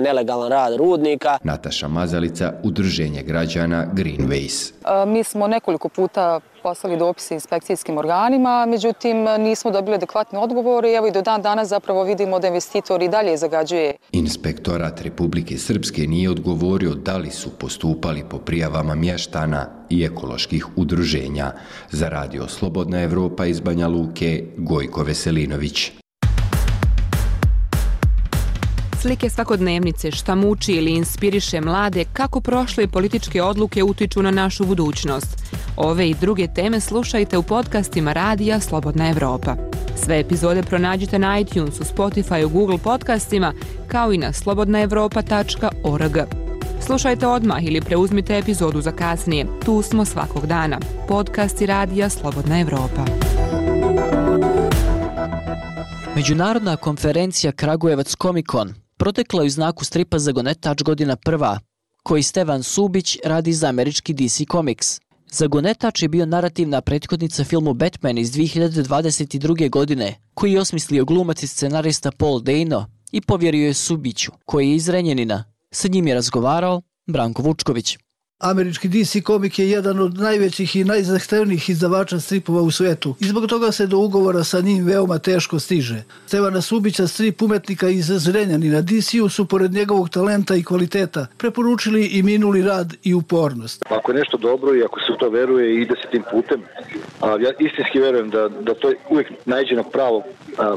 nelegalan 0.00 0.50
rad 0.50 0.76
rudnika. 0.76 1.38
Nataša 1.42 1.88
Mazalica, 1.88 2.52
Udruženje 2.62 3.22
građana 3.22 3.86
Greenways. 3.94 4.72
Mi 5.06 5.24
smo 5.24 5.46
nekoliko 5.46 5.88
puta 5.88 6.40
poslali 6.62 6.96
dopise 6.96 7.34
inspekcijskim 7.34 7.98
organima, 7.98 8.66
međutim 8.66 9.16
nismo 9.38 9.70
dobili 9.70 9.94
adekvatne 9.94 10.38
odgovore 10.38 10.90
i 10.90 10.94
evo 10.94 11.06
i 11.06 11.10
do 11.10 11.22
dan 11.22 11.42
danas 11.42 11.68
zapravo 11.68 12.02
vidimo 12.02 12.38
da 12.38 12.46
investitor 12.48 13.02
i 13.02 13.08
dalje 13.08 13.36
zagađuje. 13.36 13.94
Inspektorat 14.12 15.00
Republike 15.00 15.58
Srpske 15.58 16.02
nije 16.02 16.30
odgovorio 16.30 16.94
da 16.94 17.16
li 17.16 17.30
su 17.30 17.50
postupali 17.58 18.24
po 18.30 18.38
prijavama 18.38 18.94
mještana 18.94 19.66
i 19.90 20.04
ekoloških 20.04 20.66
udruženja. 20.76 21.52
Za 21.90 22.08
radio 22.08 22.48
Slobodna 22.48 23.02
Evropa 23.02 23.46
iz 23.46 23.60
Banja 23.60 23.88
Luke, 23.88 24.44
Gojko 24.56 25.02
Veselinović. 25.02 26.03
Slike 29.04 29.30
svakodnevnice 29.30 30.10
šta 30.10 30.34
muči 30.34 30.72
ili 30.72 30.90
inspiriše 30.90 31.60
mlade 31.60 32.04
kako 32.12 32.40
prošle 32.40 32.86
političke 32.86 33.42
odluke 33.42 33.82
utiču 33.82 34.22
na 34.22 34.30
našu 34.30 34.64
budućnost. 34.64 35.42
Ove 35.76 36.08
i 36.10 36.14
druge 36.20 36.48
teme 36.54 36.80
slušajte 36.80 37.38
u 37.38 37.42
podcastima 37.42 38.12
Radija 38.12 38.60
Slobodna 38.60 39.10
Evropa. 39.10 39.56
Sve 40.04 40.20
epizode 40.20 40.62
pronađite 40.62 41.18
na 41.18 41.38
iTunesu, 41.38 41.84
Spotify, 41.84 42.52
Google 42.52 42.78
podcastima, 42.78 43.52
kao 43.88 44.12
i 44.12 44.18
na 44.18 44.32
slobodnaevropa.org. 44.32 46.18
Slušajte 46.86 47.26
odmah 47.26 47.64
ili 47.64 47.80
preuzmite 47.80 48.38
epizodu 48.38 48.80
za 48.80 48.92
kasnije. 48.92 49.46
Tu 49.64 49.82
smo 49.82 50.04
svakog 50.04 50.46
dana. 50.46 50.78
Podcasti 51.08 51.66
Radija 51.66 52.08
Slobodna 52.08 52.60
Evropa. 52.60 53.04
Međunarodna 56.16 56.76
konferencija 56.76 57.52
Kragujevac 57.52 58.16
Comic 58.22 58.46
protekla 59.04 59.42
je 59.42 59.46
u 59.46 59.50
znaku 59.50 59.84
stripa 59.84 60.18
Zagonetač 60.18 60.82
godina 60.82 61.16
prva, 61.16 61.58
koji 62.02 62.22
Stevan 62.22 62.62
Subić 62.62 63.18
radi 63.24 63.52
za 63.52 63.68
američki 63.68 64.14
DC 64.14 64.40
Comics. 64.52 65.00
Zagonetač 65.30 66.02
je 66.02 66.08
bio 66.08 66.26
narativna 66.26 66.80
prethodnica 66.80 67.44
filmu 67.44 67.74
Batman 67.74 68.18
iz 68.18 68.32
2022. 68.32 69.70
godine, 69.70 70.14
koji 70.34 70.52
je 70.52 70.60
osmislio 70.60 71.04
glumac 71.04 71.42
i 71.42 71.46
scenarista 71.46 72.10
Paul 72.10 72.40
Dano 72.40 72.86
i 73.12 73.20
povjerio 73.20 73.66
je 73.66 73.74
Subiću, 73.74 74.32
koji 74.44 74.68
je 74.68 74.76
iz 74.76 74.88
Renjenina. 74.88 75.44
Sa 75.70 75.88
njim 75.88 76.06
je 76.06 76.14
razgovarao 76.14 76.82
Branko 77.06 77.42
Vučković. 77.42 77.98
Američki 78.38 78.88
DC 78.88 79.22
komik 79.24 79.58
je 79.58 79.70
jedan 79.70 80.00
od 80.00 80.14
najvećih 80.14 80.76
i 80.76 80.84
najzahtevnijih 80.84 81.68
izdavača 81.68 82.20
stripova 82.20 82.62
u 82.62 82.70
svetu 82.70 83.14
i 83.20 83.24
zbog 83.24 83.46
toga 83.46 83.72
se 83.72 83.86
do 83.86 83.98
ugovora 83.98 84.44
sa 84.44 84.60
njim 84.60 84.84
veoma 84.84 85.18
teško 85.18 85.58
stiže. 85.58 86.02
Stevana 86.26 86.60
Subića, 86.60 87.06
strip 87.06 87.42
umetnika 87.42 87.88
iz 87.88 88.06
Zrenjanina 88.06 88.80
DC-u 88.80 89.28
su 89.28 89.46
pored 89.46 89.72
njegovog 89.72 90.08
talenta 90.08 90.54
i 90.54 90.64
kvaliteta 90.64 91.26
preporučili 91.38 92.06
i 92.06 92.22
minuli 92.22 92.62
rad 92.62 92.94
i 93.02 93.14
upornost. 93.14 93.84
Ako 93.90 94.12
je 94.12 94.18
nešto 94.18 94.36
dobro 94.36 94.74
i 94.74 94.82
ako 94.82 95.00
se 95.00 95.12
u 95.12 95.16
to 95.16 95.28
veruje 95.28 95.74
i 95.74 95.82
ide 95.82 95.94
se 96.02 96.08
tim 96.10 96.22
putem, 96.30 96.62
a, 97.20 97.28
ja 97.28 97.50
istinski 97.58 97.98
verujem 97.98 98.30
da, 98.30 98.48
da 98.48 98.74
to 98.74 98.92
uvijek 99.10 99.32
najđe 99.44 99.74
na 99.74 99.82
pravo 99.82 100.22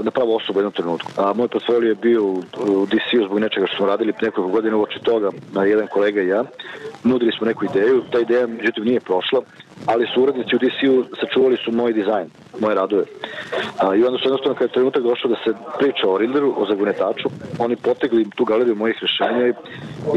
na 0.04 0.12
pravo 0.12 0.36
osobu 0.36 0.60
u 0.60 0.62
jednom 0.62 0.74
trenutku. 0.74 1.12
A, 1.17 1.34
moj 1.34 1.48
portfolio 1.48 1.89
je 1.89 1.96
bio 1.96 2.24
u, 2.24 2.43
u 2.58 2.86
DC-u 2.86 3.26
zbog 3.26 3.39
nečega 3.39 3.67
što 3.67 3.78
smo 3.78 3.86
radili 3.86 4.13
nekoliko 4.22 4.52
godina 4.52 4.78
uoči 4.78 5.00
toga, 5.04 5.30
na 5.54 5.63
jedan 5.63 5.88
kolega 5.88 6.22
i 6.22 6.28
ja. 6.28 6.43
Nudili 7.04 7.32
smo 7.38 7.48
neku 7.48 7.66
ideju, 7.66 8.04
ta 8.12 8.20
ideja 8.20 8.48
međutim 8.48 8.84
nije 8.84 9.00
prošla, 9.00 9.42
ali 9.86 10.08
su 10.13 10.24
urednici 10.24 10.56
u 10.56 10.60
DC-u 10.60 11.16
sačuvali 11.20 11.58
su 11.66 11.72
moj 11.72 11.94
dizajn, 11.94 12.30
moje 12.60 12.76
radove. 12.76 13.04
A, 13.78 13.96
I 13.96 14.04
onda 14.04 14.18
su 14.18 14.28
jednostavno 14.28 14.54
kada 14.54 14.66
je 14.66 14.74
trenutak 14.74 15.04
došao 15.04 15.30
da 15.30 15.38
se 15.44 15.52
priča 15.80 16.10
o 16.10 16.18
Riddleru, 16.18 16.54
o 16.58 16.66
zagunetaču, 16.66 17.30
oni 17.60 17.76
potegli 17.76 18.30
tu 18.36 18.46
galeriju 18.46 18.76
mojih 18.76 18.98
rješenja 19.02 19.48
i, 19.48 19.54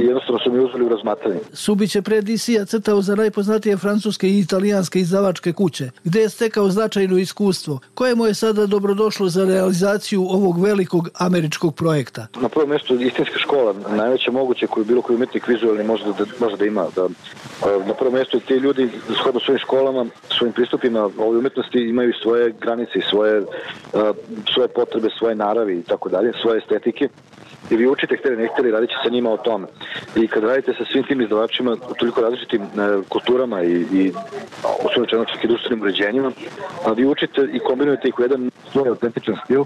i 0.00 0.04
jednostavno 0.06 0.38
su 0.44 0.52
mi 0.52 0.64
uzeli 0.64 0.84
u 0.84 0.88
razmatranje. 0.88 1.40
Subić 1.52 1.94
je 1.94 2.02
pre 2.02 2.20
DC-a 2.20 2.64
crtao 2.64 3.02
za 3.02 3.14
najpoznatije 3.14 3.76
francuske 3.76 4.28
i 4.28 4.38
italijanske 4.38 5.00
izdavačke 5.00 5.52
kuće, 5.52 5.90
gde 6.04 6.20
je 6.20 6.28
stekao 6.28 6.68
značajno 6.68 7.18
iskustvo, 7.18 7.80
koje 7.94 8.14
mu 8.14 8.26
je 8.26 8.34
sada 8.34 8.66
dobrodošlo 8.66 9.28
za 9.28 9.44
realizaciju 9.44 10.22
ovog 10.22 10.62
velikog 10.62 11.08
američkog 11.18 11.74
projekta. 11.74 12.26
Na 12.40 12.48
prvo 12.48 12.66
mjesto 12.66 12.94
istinska 12.94 13.38
škola, 13.38 13.74
najveća 13.96 14.30
moguće 14.30 14.66
koju 14.66 14.84
bilo 14.84 15.02
koji 15.02 15.16
umetnik 15.16 15.48
vizualni 15.48 15.84
može 15.84 16.04
da, 16.04 16.24
može 16.40 16.56
da 16.56 16.64
ima. 16.66 16.86
Da, 16.96 17.08
na 17.86 17.94
prvo 17.94 18.10
mjesto 18.10 18.40
ti 18.40 18.54
ljudi 18.54 18.88
shodno 19.20 19.40
svojim 19.50 19.58
školama, 19.58 20.06
svojim 20.38 20.52
pristupima 20.52 21.00
ovoj 21.00 21.38
umetnosti 21.38 21.78
imaju 21.78 22.12
svoje 22.22 22.54
granice 22.60 22.98
i 22.98 23.08
svoje, 23.10 23.42
svoje 24.54 24.68
potrebe, 24.68 25.08
svoje 25.18 25.34
naravi 25.34 25.78
i 25.78 25.82
tako 25.82 26.08
dalje, 26.08 26.32
svoje 26.42 26.58
estetike 26.58 27.08
i 27.70 27.76
vi 27.76 27.86
učite 27.86 28.16
htjeli 28.16 28.36
ne 28.36 28.48
htjeli 28.52 28.70
radit 28.70 28.90
sa 29.02 29.10
njima 29.10 29.30
o 29.30 29.36
tome. 29.36 29.66
I 30.16 30.28
kad 30.28 30.44
radite 30.44 30.74
sa 30.78 30.84
svim 30.92 31.04
tim 31.04 31.20
izdavačima 31.20 31.76
u 31.90 31.94
toliko 31.94 32.20
različitim 32.20 32.62
e, 32.62 32.66
kulturama 33.08 33.62
i, 33.62 33.72
i 33.92 34.12
osnovno 34.84 35.24
čak 35.24 35.44
i 35.44 35.48
društvenim 35.48 35.82
uređenjima, 35.82 36.32
a 36.84 36.92
vi 36.92 37.06
učite 37.06 37.48
i 37.52 37.58
kombinujete 37.58 38.08
ih 38.08 38.18
u 38.18 38.22
jedan 38.22 38.50
svoj 38.72 38.88
autentičan 38.88 39.36
stil 39.44 39.64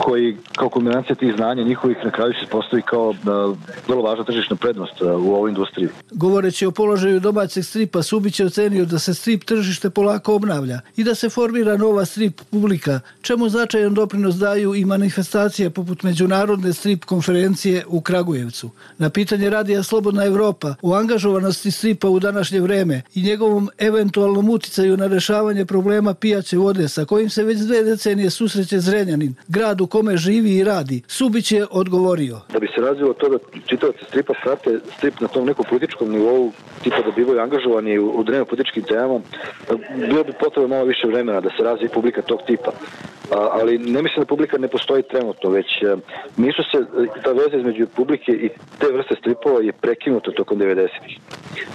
koji 0.00 0.36
kao 0.56 0.68
kombinacija 0.68 1.16
tih 1.16 1.34
znanja 1.36 1.62
njihovih 1.62 1.96
na 2.04 2.10
kraju 2.10 2.32
se 2.32 2.46
postavi 2.50 2.82
kao 2.82 3.14
da, 3.22 3.54
vrlo 3.88 4.02
važna 4.02 4.24
tržišna 4.24 4.56
prednost 4.56 5.00
eh, 5.00 5.04
u 5.04 5.34
ovoj 5.34 5.50
industriji. 5.50 5.88
Govoreći 6.10 6.66
o 6.66 6.70
položaju 6.70 7.20
domaćeg 7.20 7.64
stripa, 7.64 8.02
Subić 8.02 8.40
je 8.40 8.46
ocenio 8.46 8.84
da 8.84 8.98
se 8.98 9.14
strip 9.14 9.44
tržište 9.44 9.90
polako 9.90 10.34
obnavlja 10.34 10.80
i 10.96 11.04
da 11.04 11.14
se 11.14 11.28
formira 11.28 11.76
nova 11.76 12.04
strip 12.04 12.40
publika, 12.50 13.00
čemu 13.22 13.48
značajan 13.48 13.94
doprinos 13.94 14.34
daju 14.34 14.74
i 14.74 14.84
manifestacije 14.84 15.70
poput 15.70 16.02
Međunarodne 16.02 16.72
strip 16.72 17.04
konferencije 17.04 17.84
u 17.88 18.00
Kragujevcu. 18.00 18.70
Na 18.98 19.10
pitanje 19.10 19.50
radija 19.50 19.82
Slobodna 19.82 20.24
Evropa 20.24 20.74
o 20.82 20.94
angažovanosti 20.94 21.70
stripa 21.70 22.08
u 22.08 22.20
današnje 22.20 22.60
vreme 22.60 23.02
i 23.14 23.22
njegovom 23.22 23.70
eventualnom 23.78 24.50
uticaju 24.50 24.96
na 24.96 25.06
rešavanje 25.06 25.64
problema 25.64 26.14
pijaće 26.14 26.56
vode 26.58 26.88
sa 26.88 27.04
kojim 27.04 27.30
se 27.30 27.44
već 27.44 27.58
dve 27.58 27.82
decenije 27.82 28.30
susreće 28.30 28.80
Zrenjanin, 28.80 29.34
grad 29.48 29.80
u 29.80 29.86
kome 29.90 30.16
živi 30.16 30.56
i 30.56 30.64
radi. 30.64 31.02
Subić 31.08 31.52
je 31.52 31.66
odgovorio. 31.70 32.40
Da 32.52 32.58
bi 32.58 32.68
se 32.74 32.80
razvilo 32.80 33.12
to 33.12 33.28
da 33.28 33.38
čitavci 33.66 34.04
stripa 34.08 34.32
prate 34.42 34.78
strip 34.96 35.20
na 35.20 35.28
tom 35.28 35.46
nekom 35.46 35.64
političkom 35.68 36.10
nivou, 36.12 36.52
tipa 36.82 37.02
da 37.06 37.10
bivaju 37.16 37.40
angažovani 37.40 37.98
u 37.98 38.22
dnevno 38.22 38.44
političkim 38.44 38.82
temama, 38.82 39.20
bilo 39.96 40.24
bi 40.24 40.32
potrebno 40.40 40.68
malo 40.68 40.84
više 40.84 41.06
vremena 41.06 41.40
da 41.40 41.50
se 41.56 41.62
razvije 41.62 41.88
publika 41.88 42.22
tog 42.22 42.40
tipa. 42.46 42.72
A, 43.30 43.48
ali 43.60 43.78
ne 43.78 44.02
mislim 44.02 44.20
da 44.20 44.26
publika 44.26 44.58
ne 44.58 44.68
postoji 44.68 45.02
trenutno, 45.02 45.50
već 45.50 45.82
a, 45.82 45.96
nisu 46.36 46.62
se, 46.62 46.78
ta 47.24 47.32
veza 47.32 47.56
između 47.56 47.86
publike 47.86 48.32
i 48.32 48.48
te 48.78 48.86
vrste 48.92 49.14
stripova 49.20 49.60
je 49.60 49.72
prekinuta 49.72 50.30
tokom 50.30 50.58
90-ih. 50.58 51.18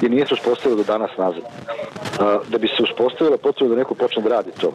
I 0.02 0.10
nije 0.10 0.28
se 0.28 0.34
uspostavilo 0.34 0.78
do 0.78 0.84
danas 0.84 1.12
nazad. 1.18 1.44
A, 2.20 2.40
da 2.50 2.58
bi 2.58 2.68
se 2.68 2.84
uspostavilo, 2.84 3.38
potrebno 3.38 3.76
da 3.76 3.80
neko 3.80 3.96
počne 3.96 4.24
da 4.24 4.30
radi 4.30 4.52
to. 4.60 4.74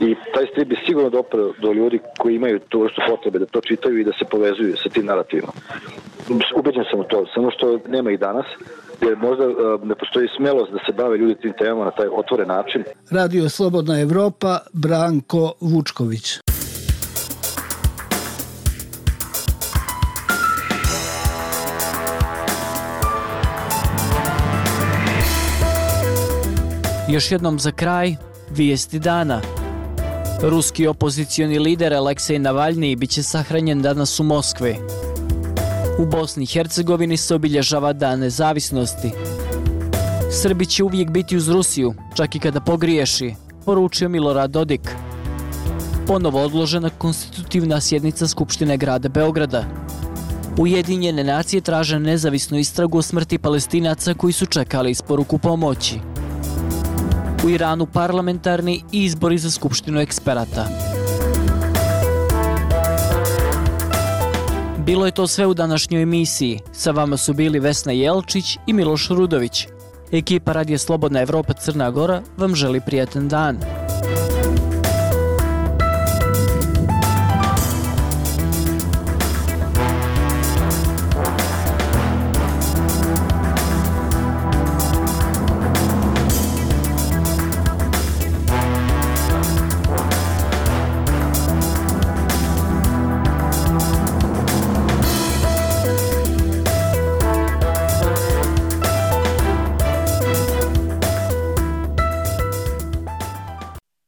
I 0.00 0.14
taj 0.34 0.46
strip 0.46 0.68
bi 0.68 0.76
sigurno 0.86 1.10
doprao 1.10 1.52
do 1.58 1.72
ljudi 1.72 1.98
koji 2.18 2.34
imaju 2.34 2.60
tu 2.68 2.82
vrstu 2.82 3.00
potrebe 3.08 3.38
da 3.38 3.46
to 3.46 3.60
čitaju 3.60 4.00
i 4.00 4.04
da 4.04 4.12
se 4.12 4.24
povezuju 4.30 4.76
sa 4.82 4.88
tim 4.88 5.06
narativima. 5.06 5.52
Ubeđen 6.56 6.84
sam 6.90 7.00
u 7.00 7.04
to, 7.04 7.26
samo 7.34 7.50
što 7.50 7.78
nema 7.88 8.10
i 8.10 8.16
danas, 8.16 8.46
jer 9.00 9.16
možda 9.16 9.44
ne 9.82 9.94
postoji 9.94 10.28
smelost 10.36 10.72
da 10.72 10.78
se 10.86 10.92
bave 10.92 11.18
ljudi 11.18 11.34
tim 11.34 11.52
temama 11.58 11.84
na 11.84 11.90
taj 11.90 12.06
otvoren 12.06 12.48
način. 12.48 12.84
Radio 13.10 13.48
Slobodna 13.48 14.00
Evropa, 14.00 14.58
Branko 14.72 15.52
Vučković. 15.60 16.38
Još 27.08 27.32
jednom 27.32 27.58
za 27.58 27.70
kraj, 27.70 28.14
vijesti 28.50 28.98
dana. 28.98 29.63
Ruski 30.42 30.86
opozicioni 30.86 31.58
lider 31.58 31.94
Aleksej 31.94 32.38
Navalni 32.38 32.96
biće 32.96 33.22
sahranjen 33.22 33.82
danas 33.82 34.20
u 34.20 34.22
Moskvi. 34.22 34.76
U 35.98 36.06
Bosni 36.06 36.42
i 36.42 36.46
Hercegovini 36.46 37.16
se 37.16 37.34
obilježava 37.34 37.92
dan 37.92 38.18
nezavisnosti. 38.18 39.10
Srbi 40.42 40.66
će 40.66 40.84
uvijek 40.84 41.10
biti 41.10 41.36
uz 41.36 41.48
Rusiju, 41.48 41.94
čak 42.14 42.34
i 42.34 42.38
kada 42.38 42.60
pogriješi, 42.60 43.34
poručio 43.64 44.08
Milorad 44.08 44.50
Dodik. 44.50 44.90
Ponovo 46.06 46.42
odložena 46.42 46.90
konstitutivna 46.90 47.80
sjednica 47.80 48.28
Skupštine 48.28 48.76
grada 48.76 49.08
Beograda. 49.08 49.64
Ujedinjene 50.58 51.24
nacije 51.24 51.60
traže 51.60 51.98
nezavisnu 51.98 52.58
istragu 52.58 52.98
o 52.98 53.02
smrti 53.02 53.38
palestinaca 53.38 54.14
koji 54.14 54.32
su 54.32 54.46
čekali 54.46 54.90
isporuku 54.90 55.38
pomoći. 55.38 56.13
U 57.44 57.48
Iranu 57.50 57.86
parlamentarni 57.86 58.82
izbori 58.92 59.38
za 59.38 59.50
Skupštinu 59.50 60.00
eksperata. 60.00 60.66
Bilo 64.78 65.06
je 65.06 65.12
to 65.12 65.26
sve 65.26 65.46
u 65.46 65.54
današnjoj 65.54 66.02
emisiji. 66.02 66.60
Sa 66.72 66.90
vama 66.90 67.16
su 67.16 67.32
bili 67.32 67.60
Vesna 67.60 67.92
Jelčić 67.92 68.58
i 68.66 68.72
Miloš 68.72 69.08
Rudović. 69.08 69.66
Ekipa 70.12 70.52
Radije 70.52 70.78
Slobodna 70.78 71.20
Evropa 71.20 71.52
Crna 71.52 71.90
Gora 71.90 72.22
vam 72.36 72.54
želi 72.54 72.80
prijatan 72.86 73.28
dan. 73.28 73.58